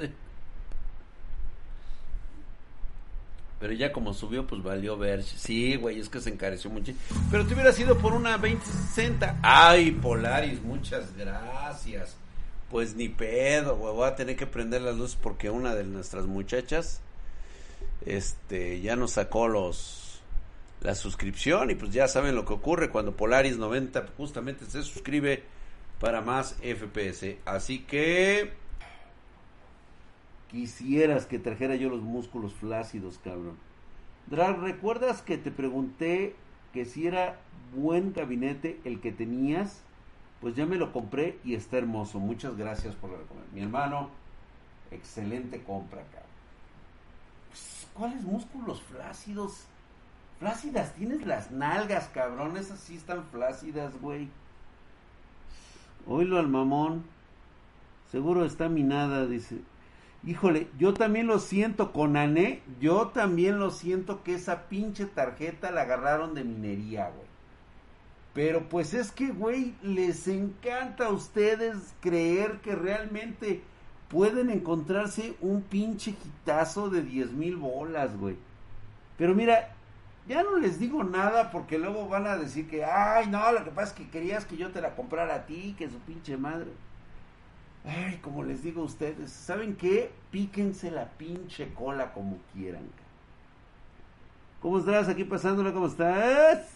[3.61, 5.23] Pero ya como subió, pues valió ver.
[5.23, 6.93] Sí, güey, es que se encareció mucho.
[7.31, 9.41] Pero te hubiera sido por una 2060.
[9.43, 12.17] Ay, Polaris, muchas gracias.
[12.71, 13.95] Pues ni pedo, güey.
[13.95, 17.01] Voy a tener que prender las luces porque una de nuestras muchachas
[18.07, 20.21] este ya nos sacó los
[20.81, 25.43] la suscripción y pues ya saben lo que ocurre cuando Polaris 90 justamente se suscribe
[26.01, 27.37] para más FPS.
[27.45, 28.53] Así que
[30.51, 33.57] quisieras que trajera yo los músculos flácidos, cabrón.
[34.27, 36.35] Drag, ¿recuerdas que te pregunté
[36.73, 37.39] que si era
[37.75, 39.83] buen gabinete el que tenías?
[40.41, 42.19] Pues ya me lo compré y está hermoso.
[42.19, 43.19] Muchas gracias por la
[43.55, 44.11] Mi hermano,
[44.91, 46.27] excelente compra, cabrón.
[47.49, 49.65] Pues, ¿Cuáles músculos flácidos?
[50.39, 52.57] Flácidas, tienes las nalgas, cabrón.
[52.59, 54.29] Esas sí están flácidas, güey.
[56.07, 57.05] Oílo al mamón.
[58.11, 59.59] Seguro está minada, dice.
[60.25, 62.63] Híjole, yo también lo siento con Ané.
[62.81, 67.27] Yo también lo siento que esa pinche tarjeta la agarraron de minería, güey.
[68.35, 73.63] Pero pues es que, güey, les encanta a ustedes creer que realmente
[74.09, 78.37] pueden encontrarse un pinche quitazo de 10 mil bolas, güey.
[79.17, 79.76] Pero mira,
[80.29, 83.71] ya no les digo nada porque luego van a decir que, ay, no, lo que
[83.71, 86.71] pasa es que querías que yo te la comprara a ti, que su pinche madre.
[87.85, 90.11] Ay, como les digo a ustedes, ¿saben qué?
[90.33, 92.83] Píquense la pinche cola como quieran.
[94.61, 95.73] ¿Cómo estás aquí pasándola?
[95.73, 96.67] ¿Cómo estás?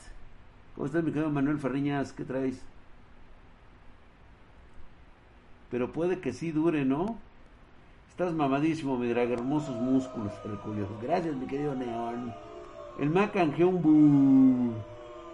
[0.76, 2.12] ¿Cómo estás, mi querido Manuel Farriñas?
[2.12, 2.62] ¿Qué traes?
[5.72, 7.18] Pero puede que sí dure, ¿no?
[8.10, 10.96] Estás mamadísimo, mi drag, hermosos músculos, el curioso.
[11.02, 12.32] Gracias, mi querido Neón.
[13.00, 14.76] El Mac un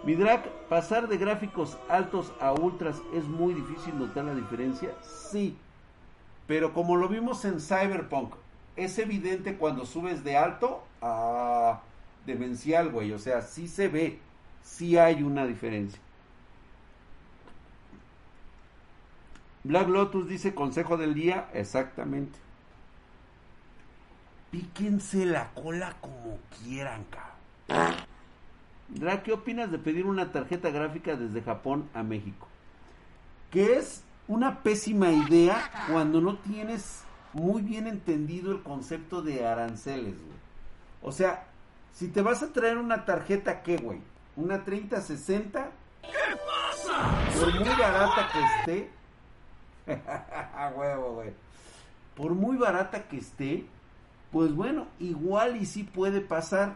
[0.05, 4.91] Mi drag, pasar de gráficos altos a ultras es muy difícil notar la diferencia.
[5.01, 5.57] Sí,
[6.47, 8.35] pero como lo vimos en Cyberpunk,
[8.77, 11.81] es evidente cuando subes de alto a
[12.25, 13.11] demencial, güey.
[13.11, 14.17] O sea, sí se ve,
[14.63, 15.99] sí hay una diferencia.
[19.65, 22.39] Black Lotus dice consejo del día, exactamente.
[24.51, 27.36] Píquense la cola como quieran, cabrón.
[27.67, 32.47] Dra, ¿qué opinas de pedir una tarjeta gráfica desde Japón a México?
[33.51, 37.03] Que es una pésima idea cuando no tienes
[37.33, 40.37] muy bien entendido el concepto de aranceles, güey.
[41.01, 41.45] O sea,
[41.93, 43.99] si te vas a traer una tarjeta, ¿qué, güey?
[44.35, 45.71] Una 3060.
[46.01, 46.07] ¿Qué
[46.45, 47.39] pasa?
[47.39, 48.91] Por muy barata que esté.
[50.55, 51.33] A huevo, güey.
[52.15, 53.65] Por muy barata que esté,
[54.31, 56.75] pues bueno, igual y sí puede pasar.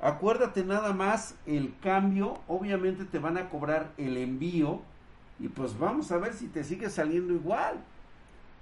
[0.00, 4.80] Acuérdate nada más el cambio, obviamente te van a cobrar el envío
[5.40, 7.78] y pues vamos a ver si te sigue saliendo igual.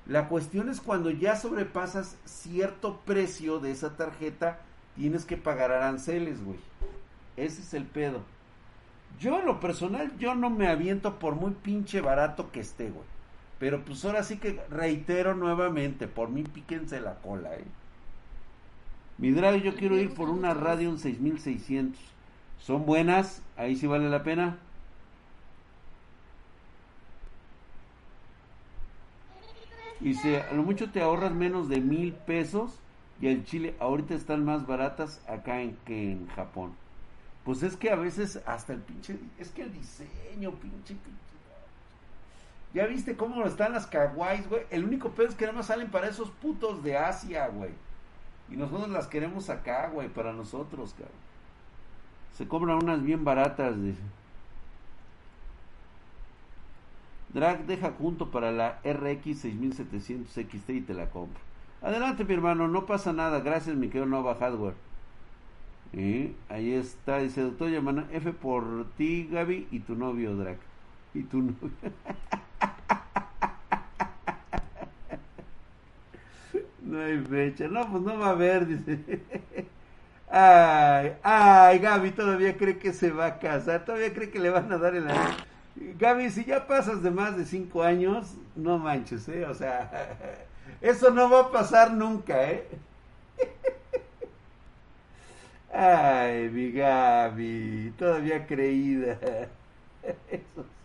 [0.07, 4.61] La cuestión es cuando ya sobrepasas cierto precio de esa tarjeta,
[4.95, 6.59] tienes que pagar aranceles, güey.
[7.37, 8.23] Ese es el pedo.
[9.19, 13.05] Yo en lo personal, yo no me aviento por muy pinche barato que esté, güey.
[13.59, 17.65] Pero pues ahora sí que reitero nuevamente, por mí píquense la cola, eh.
[19.19, 22.01] Mi drive, yo quiero ir por una Radeon 6600.
[22.61, 23.43] ¿Son buenas?
[23.57, 24.59] Ahí sí vale la pena.
[30.01, 32.79] Y si a lo mucho te ahorras menos de mil pesos
[33.21, 36.75] y el chile ahorita están más baratas acá en, que en Japón.
[37.45, 41.27] Pues es que a veces hasta el pinche, es que el diseño, pinche, pinche.
[42.75, 44.65] Ya viste cómo están las kawaiis, güey.
[44.71, 47.71] El único pedo es que nada más salen para esos putos de Asia, güey.
[48.51, 51.27] Y nosotros las queremos acá, güey, para nosotros, cabrón.
[52.33, 54.01] Se cobran unas bien baratas, dice.
[57.33, 61.41] Drag deja junto para la RX 6700 XT y te la compro.
[61.83, 63.41] Adelante, mi hermano, no pasa nada.
[63.41, 64.75] Gracias, mi querido Nova Hardware.
[66.49, 70.59] ahí está, dice doctor Yamana, F por ti, Gaby, y tu novio, Drag.
[71.15, 71.71] Y tu novio.
[76.87, 77.69] no hay fecha.
[77.69, 79.21] No, pues no va a haber, dice.
[80.29, 83.85] Ay, ay, Gaby todavía cree que se va a casar.
[83.85, 85.07] Todavía cree que le van a dar el
[85.99, 89.45] Gaby, si ya pasas de más de cinco años, no manches, ¿eh?
[89.47, 90.17] O sea,
[90.81, 92.67] eso no va a pasar nunca, ¿eh?
[95.73, 99.19] Ay, mi Gaby, todavía creída.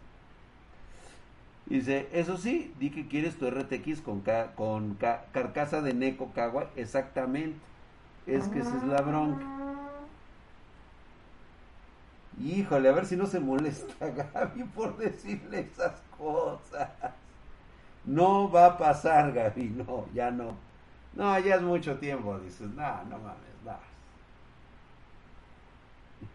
[1.71, 4.23] Dice, eso sí, di que quieres tu RTX con,
[4.55, 6.69] con carcasa de Neko Kawa.
[6.75, 7.57] Exactamente.
[8.25, 9.45] Es que esa es la bronca.
[12.37, 16.89] Híjole, a ver si no se molesta Gaby por decirle esas cosas.
[18.03, 20.57] No va a pasar, Gaby, no, ya no.
[21.13, 23.79] No, ya es mucho tiempo, dices, no, no mames, vas.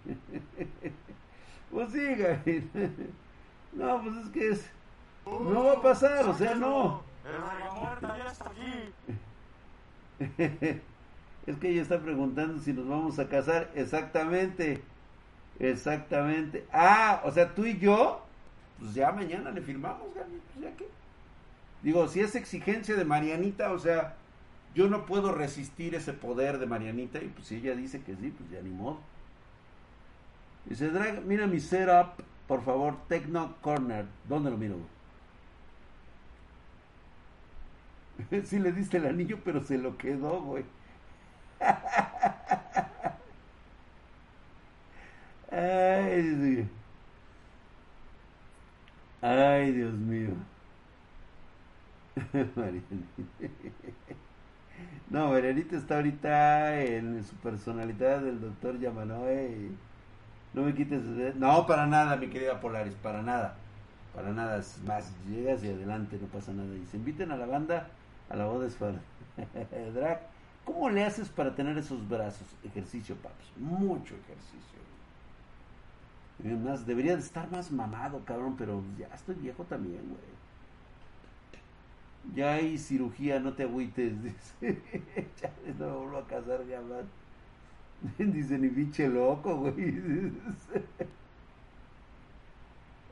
[1.71, 2.71] pues sí, Gaby.
[3.73, 4.76] No, pues es que es.
[5.27, 7.03] No va a pasar, o sea, no.
[11.47, 13.71] es que ella está preguntando si nos vamos a casar.
[13.75, 14.83] Exactamente.
[15.59, 16.65] Exactamente.
[16.73, 18.23] Ah, o sea, tú y yo,
[18.79, 20.89] pues ya mañana le firmamos, Gaby, pues ya que.
[21.83, 24.17] Digo, si es exigencia de Marianita, o sea,
[24.75, 28.33] yo no puedo resistir ese poder de Marianita y pues si ella dice que sí,
[28.37, 28.99] pues ya ni modo.
[30.67, 34.07] Dice, Drag, mira mi setup, por favor, Techno Corner.
[34.29, 34.96] ¿Dónde lo miro?
[38.45, 40.65] sí le diste el anillo, pero se lo quedó, güey.
[45.51, 46.69] Ay,
[49.21, 50.31] Ay, Dios mío.
[55.11, 59.71] No, Marianita está ahorita en su personalidad del doctor Yamanoe.
[60.55, 61.03] No me quites.
[61.37, 63.57] No, para nada, mi querida Polaris, para nada.
[64.15, 66.75] Para nada, es más, llegas y adelante, no pasa nada.
[66.77, 67.96] Y se inviten a la banda
[68.29, 68.77] a la boda es
[69.95, 70.21] Drag,
[70.65, 72.47] ¿cómo le haces para tener esos brazos?
[72.65, 73.53] Ejercicio, paps.
[73.57, 74.77] Mucho ejercicio.
[76.45, 80.37] Más, debería de estar más mamado, cabrón, pero ya estoy viejo también, güey.
[82.35, 84.23] Ya hay cirugía, no te agüites.
[84.23, 84.83] Dice,
[85.79, 87.05] no me vuelvo a casar jamás.
[88.19, 90.33] Dice, ni pinche loco, güey.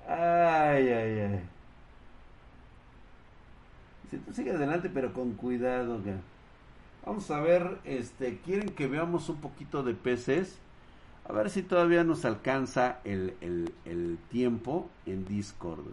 [0.06, 1.53] Ay, ay, ay.
[4.14, 6.00] Dice, tú sigue adelante, pero con cuidado.
[7.04, 10.58] Vamos a ver, este, ¿quieren que veamos un poquito de peces?
[11.26, 15.84] A ver si todavía nos alcanza el, el, tiempo en Discord.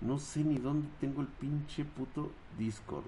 [0.00, 3.04] No sé ni dónde tengo el pinche puto Discord.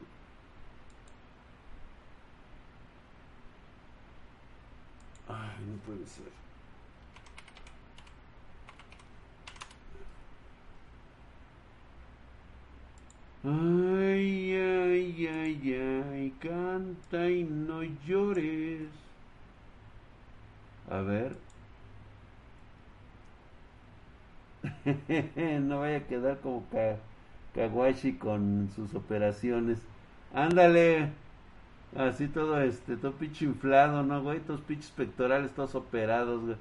[5.28, 6.43] Ay, no puede ser.
[13.44, 15.72] Ay, ay, ay,
[16.12, 18.88] ay, canta y no llores.
[20.90, 21.36] A ver.
[25.62, 26.64] no vaya a quedar como
[27.54, 29.78] Kawashi con sus operaciones.
[30.32, 31.10] Ándale.
[31.96, 34.40] Así todo este, todo pinche inflado, ¿no, güey?
[34.40, 36.56] Todos pinches pectorales, todos operados.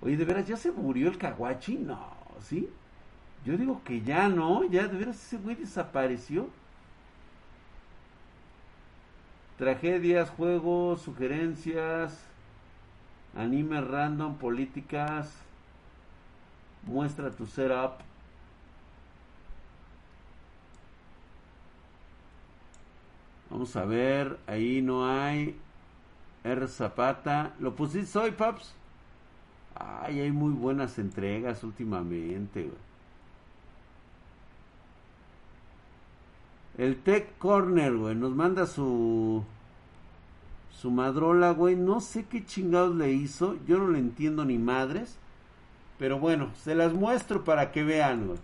[0.00, 1.78] Oye, ¿de veras ya se murió el caguachi?
[1.78, 1.98] No,
[2.40, 2.68] ¿sí?
[3.44, 6.48] Yo digo que ya no, ya de veras ese güey desapareció.
[9.58, 12.18] Tragedias, juegos, sugerencias,
[13.36, 15.32] anime random, políticas,
[16.84, 18.00] muestra tu setup.
[23.50, 25.56] Vamos a ver, ahí no hay.
[26.44, 27.52] R Zapata.
[27.60, 28.74] ¿Lo pusiste hoy, Paps?
[29.74, 32.91] Ay, hay muy buenas entregas últimamente, güey.
[36.78, 39.44] El Tech Corner, güey, nos manda su
[40.82, 41.76] su madrola, güey.
[41.76, 43.56] No sé qué chingados le hizo.
[43.68, 45.16] Yo no le entiendo ni madres.
[45.96, 48.38] Pero bueno, se las muestro para que vean, güey.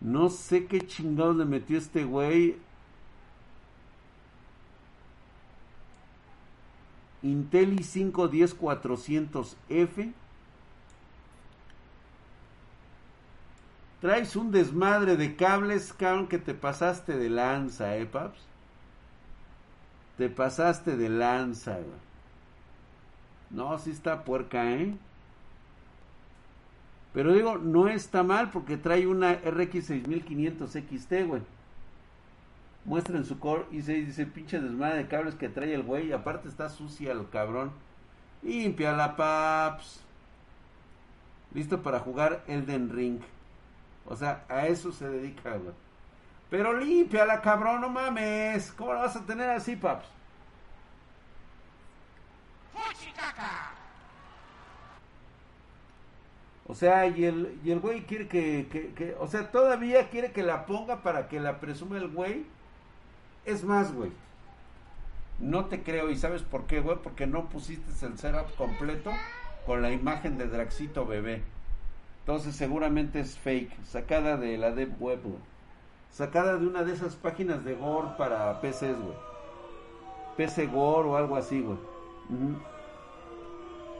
[0.00, 2.56] No sé qué chingados le metió este güey.
[7.22, 10.12] Intel i5 10400F.
[14.02, 18.40] Traes un desmadre de cables, cabrón, que te pasaste de lanza, eh, paps.
[20.18, 22.02] Te pasaste de lanza, güey.
[23.50, 24.96] No, sí está puerca, eh.
[27.14, 31.42] Pero digo, no está mal porque trae una RX 6500 XT, güey.
[32.84, 36.10] Muestren su core y se dice pinche desmadre de cables que trae el güey.
[36.10, 37.70] Aparte está sucia el cabrón.
[38.42, 40.02] Limpia la paps.
[41.54, 43.20] Listo para jugar Elden Ring.
[44.06, 45.74] O sea, a eso se dedica, güey.
[46.50, 48.72] Pero limpia la cabrón, no mames.
[48.72, 50.06] ¿Cómo la vas a tener así, paps?
[56.66, 60.32] O sea, y el, y el güey quiere que, que, que, o sea, todavía quiere
[60.32, 62.46] que la ponga para que la presume el güey.
[63.44, 64.12] Es más, güey.
[65.38, 66.98] No te creo, ¿y sabes por qué, güey?
[67.02, 69.10] Porque no pusiste el setup completo
[69.66, 71.42] con la imagen de Draxito bebé.
[72.22, 75.38] Entonces seguramente es fake, sacada de la Deep Web, güey.
[76.10, 79.16] Sacada de una de esas páginas de Gore para PCs, güey.
[80.36, 81.78] PC Gore o algo así, güey.
[82.30, 82.56] Uh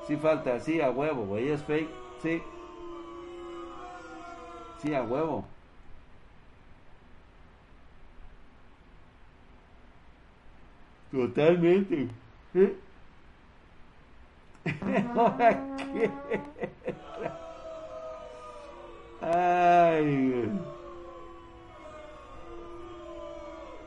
[0.06, 1.48] Sí falta, sí, a huevo, güey.
[1.48, 1.90] Es fake,
[2.22, 2.42] sí.
[4.82, 5.44] Sí, a huevo.
[11.12, 12.08] Totalmente.
[12.54, 12.76] ¿Eh?
[19.22, 20.50] Ay.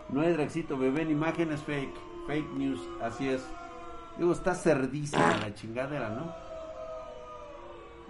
[0.09, 1.93] No hay Draxito, bebé en imágenes fake.
[2.27, 3.45] Fake news, así es.
[4.17, 6.33] Digo, está cerdísima la chingadera, ¿no?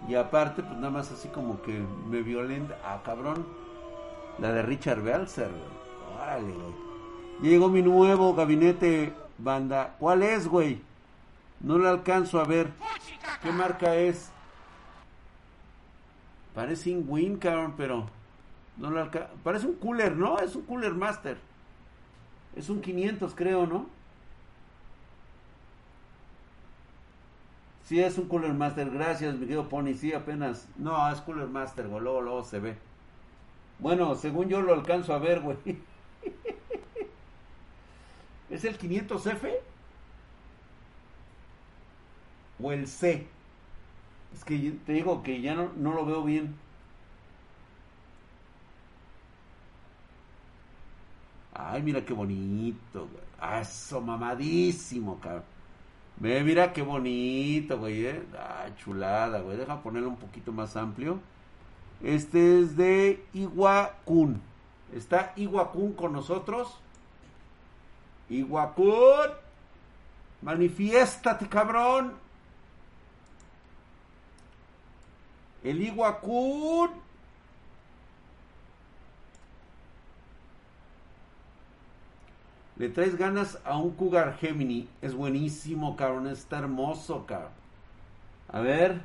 [0.08, 2.78] Y aparte, pues nada más así como que me violenta.
[2.84, 3.46] Ah, cabrón.
[4.38, 6.22] La de Richard Belzer, güey.
[6.22, 6.86] Órale, güey.
[7.42, 9.96] Llegó mi nuevo gabinete, banda.
[10.00, 10.82] ¿Cuál es, güey?
[11.60, 12.70] No lo alcanzo a ver.
[13.42, 14.32] ¿Qué marca es?
[16.56, 18.08] Parece un Win, cabrón, pero
[18.78, 19.30] no lo alcanzo.
[19.44, 20.40] Parece un cooler, ¿no?
[20.40, 21.38] Es un cooler master.
[22.56, 23.88] Es un 500, creo, ¿no?
[27.86, 28.90] Sí, es un Cooler Master.
[28.90, 29.94] Gracias, mi querido Pony.
[29.94, 30.68] Sí, apenas.
[30.78, 32.02] No, es Cooler Master, güey.
[32.02, 32.76] Luego, luego se ve.
[33.80, 35.58] Bueno, según yo lo alcanzo a ver, güey.
[38.50, 39.60] ¿Es el 500F?
[42.62, 43.28] ¿O el C?
[44.36, 46.56] Es que te digo que ya no, lo veo bien.
[51.54, 53.24] Ay, mira qué bonito, güey.
[53.40, 55.44] Ah, eso, mamadísimo, cabrón.
[56.20, 58.24] Mira qué bonito, güey, eh.
[58.38, 59.56] Ah, chulada, güey.
[59.58, 61.20] Deja ponerlo un poquito más amplio.
[62.04, 64.42] Este es de Iguacun.
[64.94, 66.78] Está Iguacun con nosotros.
[68.30, 69.30] Iguacun.
[70.42, 72.25] Manifiéstate, cabrón.
[75.66, 76.92] El Iguacun.
[82.78, 84.88] Le traes ganas a un Cougar Gemini.
[85.02, 86.28] Es buenísimo, cabrón.
[86.28, 87.50] Está hermoso, cabrón.
[88.50, 89.02] A ver.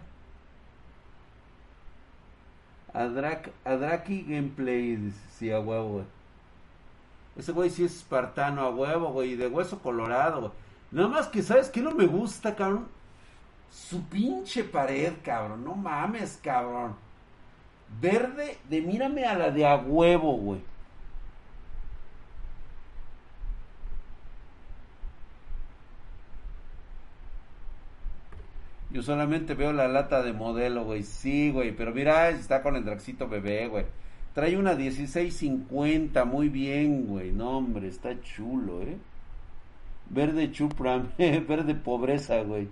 [2.93, 5.13] Adrak, Adraki Gameplay.
[5.31, 6.05] Sí, a huevo, güey.
[7.39, 9.35] Ese güey sí es espartano, a huevo, güey.
[9.35, 10.53] De hueso colorado, güey.
[10.91, 13.00] Nada más que, ¿sabes qué no me gusta, cabrón?
[13.71, 15.65] Su pinche pared, cabrón.
[15.65, 16.97] No mames, cabrón.
[18.01, 20.61] Verde de mírame a la de a huevo, güey.
[28.93, 31.05] Yo solamente veo la lata de modelo, güey.
[31.05, 31.73] Sí, güey.
[31.73, 33.85] Pero mira, está con el Draxito bebé, güey.
[34.35, 37.33] Trae una 1650, muy bien, güey.
[37.33, 38.97] No, hombre, está chulo, ¿eh?
[40.09, 42.69] Verde chupram, verde pobreza, güey.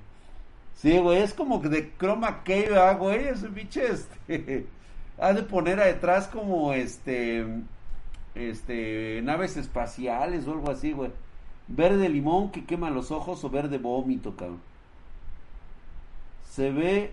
[0.79, 4.67] Sí, güey, es como de croma que, güey, ese biche, este,
[5.19, 7.45] ha de poner detrás como, este,
[8.37, 11.11] este, naves espaciales o algo así, güey.
[11.67, 14.61] Verde limón que quema los ojos o verde vómito, cabrón.
[16.51, 17.13] Se ve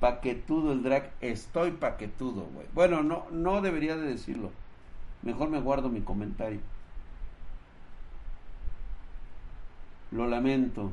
[0.00, 1.12] paquetudo el drag.
[1.20, 2.66] Estoy paquetudo, güey.
[2.74, 4.50] Bueno, no, no debería de decirlo.
[5.22, 6.60] Mejor me guardo mi comentario.
[10.10, 10.92] Lo lamento.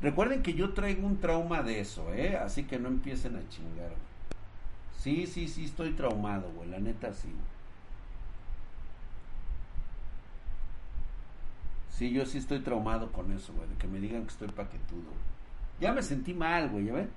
[0.00, 2.36] Recuerden que yo traigo un trauma de eso, ¿eh?
[2.36, 3.90] Así que no empiecen a chingar.
[4.96, 6.68] Sí, sí, sí, estoy traumado, güey.
[6.68, 7.32] La neta, sí.
[11.90, 13.68] Sí, yo sí estoy traumado con eso, güey.
[13.68, 15.10] De que me digan que estoy paquetudo.
[15.80, 17.10] Ya me sentí mal, güey, ¿ya ven?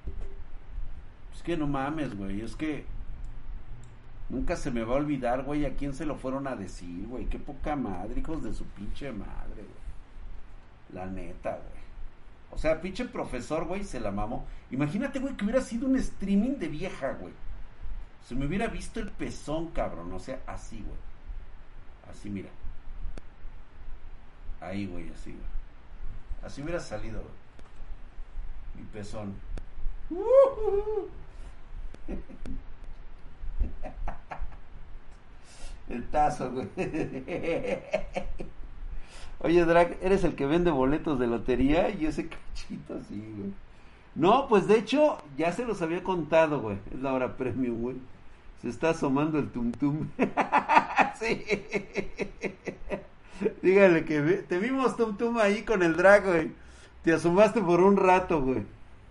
[1.35, 2.41] Es que no mames, güey.
[2.41, 2.85] Es que
[4.29, 7.25] nunca se me va a olvidar, güey, a quién se lo fueron a decir, güey.
[7.27, 10.95] Qué poca madre, hijos de su pinche madre, güey.
[10.95, 11.80] La neta, güey.
[12.51, 14.45] O sea, pinche profesor, güey, se la mamó.
[14.71, 17.33] Imagínate, güey, que hubiera sido un streaming de vieja, güey.
[18.27, 20.11] Se me hubiera visto el pezón, cabrón.
[20.13, 20.99] O sea, así, güey.
[22.09, 22.49] Así, mira.
[24.59, 25.43] Ahí, güey, así, güey.
[26.43, 27.33] Así hubiera salido, güey.
[28.75, 29.33] Mi pezón.
[35.89, 36.69] El tazo, güey.
[39.43, 41.89] Oye, Drag, ¿eres el que vende boletos de lotería?
[41.89, 43.51] Y ese cachito así, güey.
[44.13, 46.77] No, pues de hecho, ya se los había contado, güey.
[46.93, 47.95] Es la hora premium, güey.
[48.61, 50.09] Se está asomando el tum tum.
[51.19, 51.43] sí.
[53.63, 56.51] Dígale que te vimos tum tum ahí con el drag, güey.
[57.03, 58.63] Te asomaste por un rato, güey.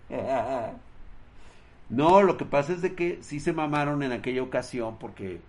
[1.89, 5.41] no, lo que pasa es de que sí se mamaron en aquella ocasión porque,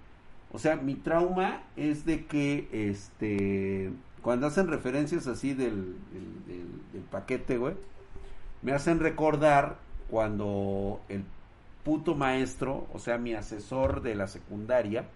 [0.50, 3.92] o sea, mi trauma es de que, este,
[4.22, 5.96] cuando hacen referencias así del,
[7.10, 7.74] paquete, güey,
[8.62, 9.76] me hacen recordar
[10.08, 11.24] cuando el
[11.84, 15.06] puto maestro, o sea, mi asesor de la secundaria,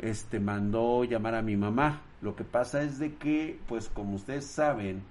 [0.00, 2.02] este mandó llamar a mi mamá.
[2.20, 5.02] Lo que pasa es de que, pues como ustedes saben,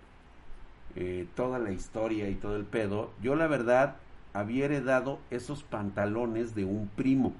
[0.96, 3.96] eh, toda la historia y todo el pedo, yo la verdad
[4.34, 7.34] había heredado esos pantalones de un primo.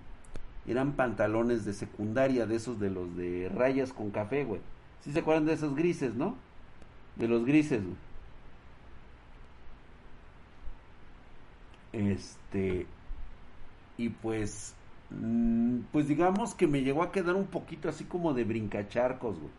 [0.68, 4.62] Eran pantalones de secundaria, de esos de los de rayas con café, güey.
[5.04, 6.36] Si se acuerdan de esos grises, no?
[7.16, 7.82] De los grises.
[11.94, 12.88] Este.
[13.98, 14.76] Y pues.
[15.12, 19.52] Mm, pues digamos que me llegó a quedar un poquito así como de brincacharcos, güey.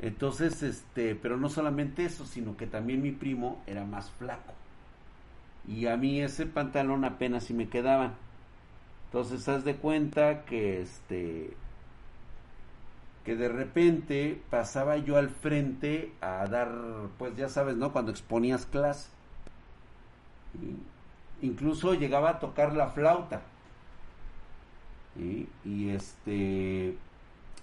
[0.00, 4.54] Entonces, este, pero no solamente eso, sino que también mi primo era más flaco.
[5.66, 8.14] Y a mí ese pantalón apenas si me quedaban.
[9.06, 11.56] Entonces, haz de cuenta que este
[13.26, 16.70] que de repente pasaba yo al frente a dar,
[17.18, 17.92] pues ya sabes, ¿no?
[17.92, 19.10] Cuando exponías clase.
[21.42, 23.42] incluso llegaba a tocar la flauta.
[25.64, 26.96] Y este,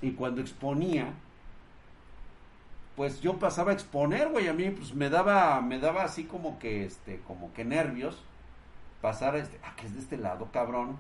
[0.01, 1.14] y cuando exponía,
[2.97, 6.59] pues yo pasaba a exponer, güey, a mí pues me daba, me daba así como
[6.59, 8.22] que, este, como que nervios,
[9.01, 10.97] pasar, este, ah, que es de este lado, cabrón,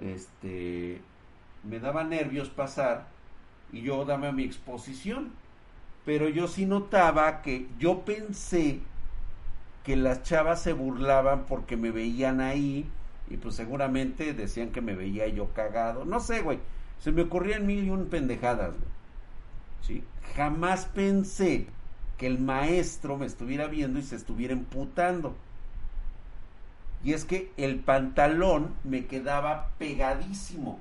[0.00, 1.02] este,
[1.64, 3.15] me daba nervios pasar
[3.72, 5.32] y yo dame a mi exposición.
[6.04, 8.80] Pero yo sí notaba que yo pensé
[9.84, 12.88] que las chavas se burlaban porque me veían ahí
[13.28, 16.04] y pues seguramente decían que me veía yo cagado.
[16.04, 16.58] No sé, güey.
[17.00, 18.90] Se me ocurrían mil y un pendejadas, güey.
[19.82, 20.04] ¿Sí?
[20.36, 21.66] Jamás pensé
[22.18, 25.36] que el maestro me estuviera viendo y se estuviera emputando.
[27.04, 30.80] Y es que el pantalón me quedaba pegadísimo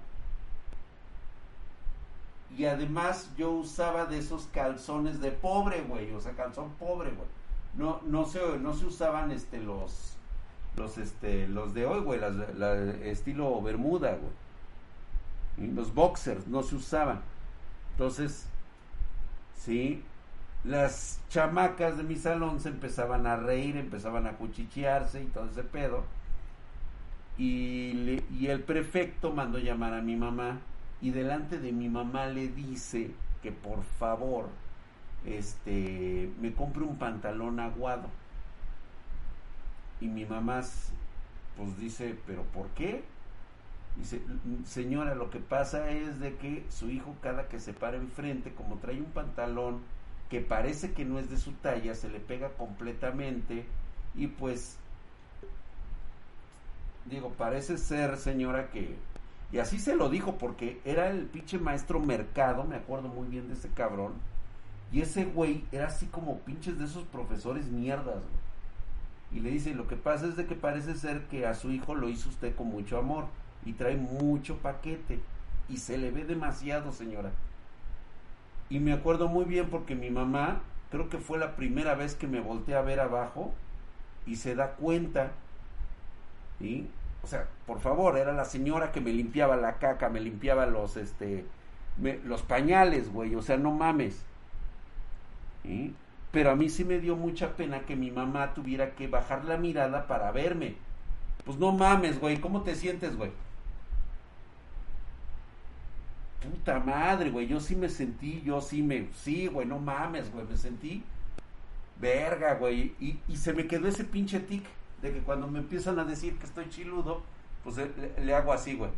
[2.58, 7.28] y además yo usaba de esos calzones de pobre, güey, o sea, calzón pobre, güey.
[7.76, 10.14] No, no se, no se usaban este los
[10.78, 12.36] los este los de hoy, güey, las,
[13.04, 15.74] estilo bermuda, güey.
[15.74, 17.22] Los boxers no se usaban.
[17.92, 18.48] Entonces,
[19.58, 20.04] sí,
[20.64, 25.64] las chamacas de mi salón se empezaban a reír, empezaban a cuchichearse y todo ese
[25.64, 26.04] pedo.
[27.38, 30.60] Y, y el prefecto mandó llamar a mi mamá
[31.06, 33.12] y delante de mi mamá le dice
[33.44, 34.50] que por favor
[35.24, 38.10] este me compre un pantalón aguado.
[40.02, 40.64] Y mi mamá
[41.56, 43.04] pues dice pero por qué
[43.98, 44.20] dice
[44.66, 48.78] señora lo que pasa es de que su hijo cada que se para enfrente como
[48.78, 49.82] trae un pantalón
[50.32, 53.68] que parece que no es de su talla se le pega completamente
[54.16, 54.80] y pues
[57.06, 58.96] digo, parece ser, señora, que...
[59.52, 63.48] Y así se lo dijo porque era el pinche maestro mercado, me acuerdo muy bien
[63.48, 64.14] de ese cabrón.
[64.92, 68.46] Y ese güey era así como pinches de esos profesores mierdas, güey.
[69.32, 71.96] Y le dice, lo que pasa es de que parece ser que a su hijo
[71.96, 73.26] lo hizo usted con mucho amor
[73.66, 75.20] y trae mucho paquete
[75.68, 77.32] y se le ve demasiado, señora.
[78.70, 82.28] Y me acuerdo muy bien porque mi mamá, creo que fue la primera vez que
[82.28, 83.54] me volteé a ver abajo
[84.26, 85.32] y se da cuenta,
[86.60, 86.88] ¿sí?
[87.26, 90.96] O sea, por favor, era la señora que me limpiaba la caca, me limpiaba los,
[90.96, 91.44] este,
[92.24, 94.24] los pañales, güey, o sea, no mames.
[96.32, 99.58] Pero a mí sí me dio mucha pena que mi mamá tuviera que bajar la
[99.58, 100.76] mirada para verme.
[101.46, 103.32] Pues no mames, güey, ¿cómo te sientes, güey?
[106.44, 110.46] Puta madre, güey, yo sí me sentí, yo sí me, sí, güey, no mames, güey,
[110.46, 111.04] me sentí
[112.00, 114.64] verga, güey, y, y se me quedó ese pinche tic
[115.06, 117.22] de que cuando me empiezan a decir que estoy chiludo,
[117.64, 117.90] pues le,
[118.24, 118.92] le hago así, güey.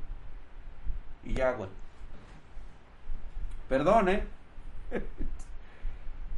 [1.23, 1.69] Y ya, güey.
[3.69, 4.23] Perdón, ¿eh?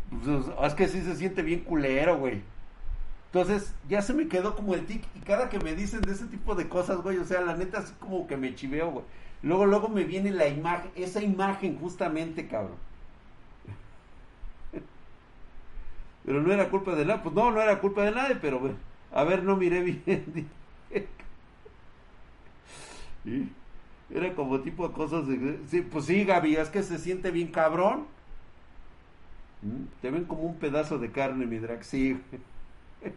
[0.10, 2.42] Pues, es que sí se siente bien culero, güey.
[3.28, 5.04] Entonces, ya se me quedó como el tic.
[5.16, 7.78] Y cada que me dicen de ese tipo de cosas, güey, o sea, la neta,
[7.78, 9.06] así como que me chiveo, güey.
[9.44, 12.78] Luego, luego me viene la imagen, esa imagen justamente, cabrón.
[16.26, 17.22] Pero no era culpa de nada.
[17.22, 18.74] Pues no, no era culpa de nadie, pero, güey,
[19.12, 20.50] a ver, no miré bien.
[24.10, 25.60] Era como tipo cosas de...
[25.68, 28.08] Sí, pues sí, Gaby, es que se siente bien cabrón.
[29.62, 29.84] ¿Mm?
[30.02, 31.84] Te ven como un pedazo de carne, mi drag.
[31.84, 32.20] Sí.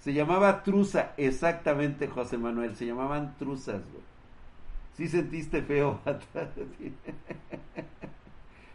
[0.00, 2.74] Se llamaba truza, exactamente, José Manuel.
[2.74, 4.02] Se llamaban truzas, güey.
[4.96, 6.00] Sí sentiste feo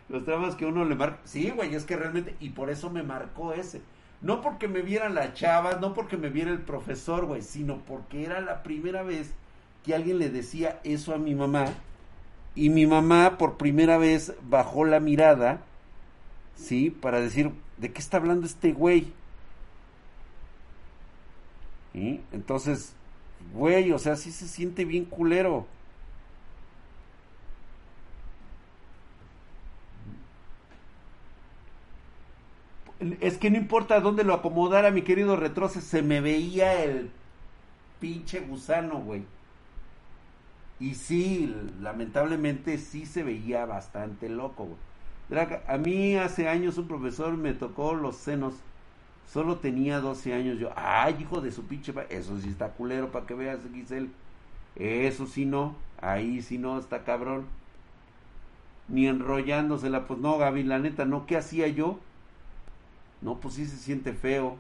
[0.10, 1.20] Los tramos que uno le marca.
[1.24, 2.36] Sí, güey, es que realmente.
[2.40, 3.82] Y por eso me marcó ese.
[4.22, 8.24] No porque me viera la chava, no porque me viera el profesor, güey, sino porque
[8.24, 9.34] era la primera vez
[9.84, 11.68] que alguien le decía eso a mi mamá.
[12.56, 15.62] Y mi mamá por primera vez bajó la mirada
[16.56, 16.90] ¿sí?
[16.90, 19.14] Para decir, ¿de qué está hablando este güey?
[21.94, 22.22] ¿Sí?
[22.32, 22.94] Entonces,
[23.54, 25.68] güey, o sea, sí se siente bien culero.
[33.20, 37.12] Es que no importa dónde lo acomodara, mi querido retroce, se me veía el
[38.00, 39.24] pinche gusano, güey.
[40.80, 44.78] Y sí, lamentablemente sí se veía bastante loco, güey
[45.68, 48.54] a mí hace años un profesor me tocó los senos.
[49.32, 50.60] Solo tenía 12 años.
[50.60, 51.94] Yo, ay, hijo de su pinche.
[52.10, 54.10] Eso sí está culero para que veas, Giselle.
[54.76, 55.76] Eso sí no.
[56.00, 57.46] Ahí sí no, está cabrón.
[58.88, 60.06] Ni enrollándosela.
[60.08, 61.26] Pues no, Gaby, la neta, no.
[61.26, 62.00] ¿Qué hacía yo?
[63.22, 64.58] No, pues sí se siente feo.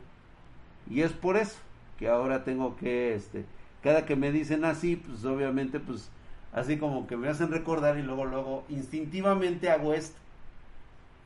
[0.89, 1.57] Y es por eso
[1.97, 3.45] que ahora tengo que, este,
[3.83, 6.09] cada que me dicen así, pues obviamente, pues,
[6.53, 10.17] así como que me hacen recordar y luego, luego, instintivamente hago esto.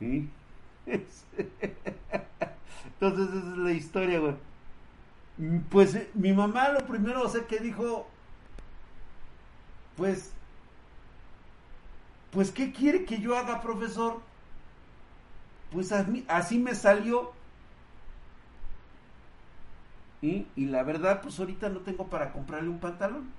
[3.00, 4.34] Entonces esa es la historia, güey.
[5.70, 8.06] Pues eh, mi mamá lo primero, o sea, que dijo,
[9.96, 10.32] pues,
[12.30, 14.20] pues, ¿qué quiere que yo haga, profesor?
[15.72, 17.32] Pues así me salió.
[20.22, 23.30] Y la verdad, pues ahorita no tengo para comprarle un pantalón.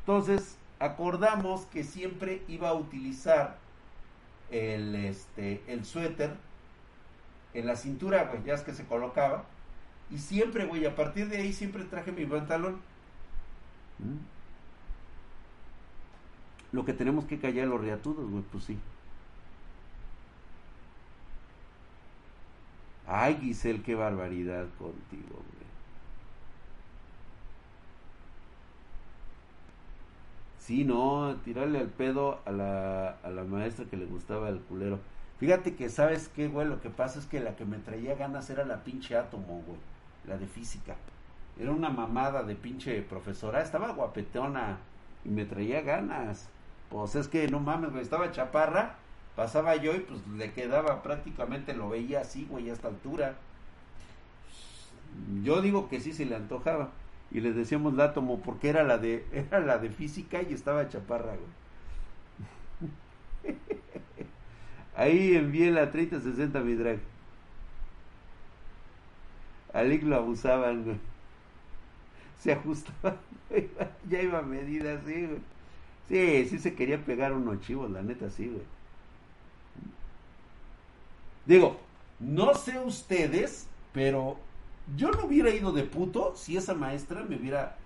[0.00, 3.58] Entonces, acordamos que siempre iba a utilizar
[4.50, 6.34] el, este, el suéter
[7.54, 9.44] en la cintura, güey, ya es que se colocaba.
[10.10, 12.80] Y siempre, güey, a partir de ahí siempre traje mi pantalón.
[13.98, 14.16] Mm.
[16.72, 18.78] Lo que tenemos que callar los riatudos, güey, pues sí.
[23.08, 25.66] Ay, Giselle, qué barbaridad contigo, güey.
[30.58, 35.00] Sí, no, tirarle al pedo a la, a la maestra que le gustaba el culero.
[35.38, 36.68] Fíjate que, ¿sabes qué, güey?
[36.68, 39.78] Lo que pasa es que la que me traía ganas era la pinche átomo, güey.
[40.26, 40.96] La de física.
[41.58, 43.62] Era una mamada de pinche profesora.
[43.62, 44.78] Estaba guapetona
[45.24, 46.48] y me traía ganas.
[46.90, 48.02] Pues es que no mames, güey.
[48.02, 48.96] Estaba chaparra.
[49.38, 53.36] Pasaba yo y pues le quedaba prácticamente, lo veía así, güey, a esta altura.
[55.44, 56.90] Yo digo que sí se le antojaba
[57.30, 60.88] y les decíamos la átomo porque era la de era la de física y estaba
[60.88, 63.54] chaparra, güey.
[64.96, 66.98] Ahí envié la 3060 mi drag.
[69.72, 70.96] A lo abusaban, güey.
[72.40, 73.18] Se ajustaba,
[74.10, 75.38] ya iba a medida así, güey.
[76.08, 78.77] Sí, sí se quería pegar unos chivos, la neta, sí, güey.
[81.48, 81.78] Digo,
[82.20, 84.36] no sé ustedes, pero
[84.96, 87.76] Yo no hubiera ido de puto si esa maestra me hubiera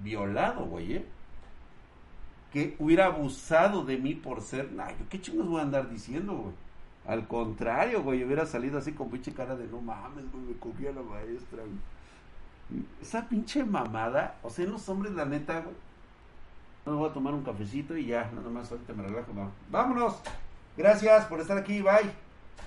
[0.00, 1.06] violado, güey, ¿eh?
[2.52, 4.72] Que hubiera abusado de mí por ser...
[4.72, 6.54] Nah, qué chingos voy a andar diciendo, güey.
[7.06, 10.86] Al contrario, güey, hubiera salido así con pinche cara de no mames, güey, me cogí
[10.86, 12.82] a la maestra, güey.
[13.00, 15.74] Esa pinche mamada, o sea, en los hombres, la neta, güey.
[16.86, 19.32] No voy a tomar un cafecito y ya, nada más ahorita me relajo.
[19.32, 19.50] No.
[19.70, 20.20] Vámonos.
[20.76, 22.10] Gracias por estar aquí, bye.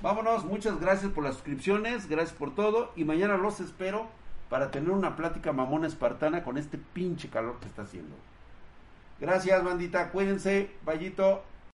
[0.02, 4.08] Vámonos, muchas gracias por las suscripciones, gracias por todo y mañana los espero
[4.50, 8.16] para tener una plática mamona espartana con este pinche calor que está haciendo.
[9.20, 11.44] Gracias, bandita, cuídense, vallito.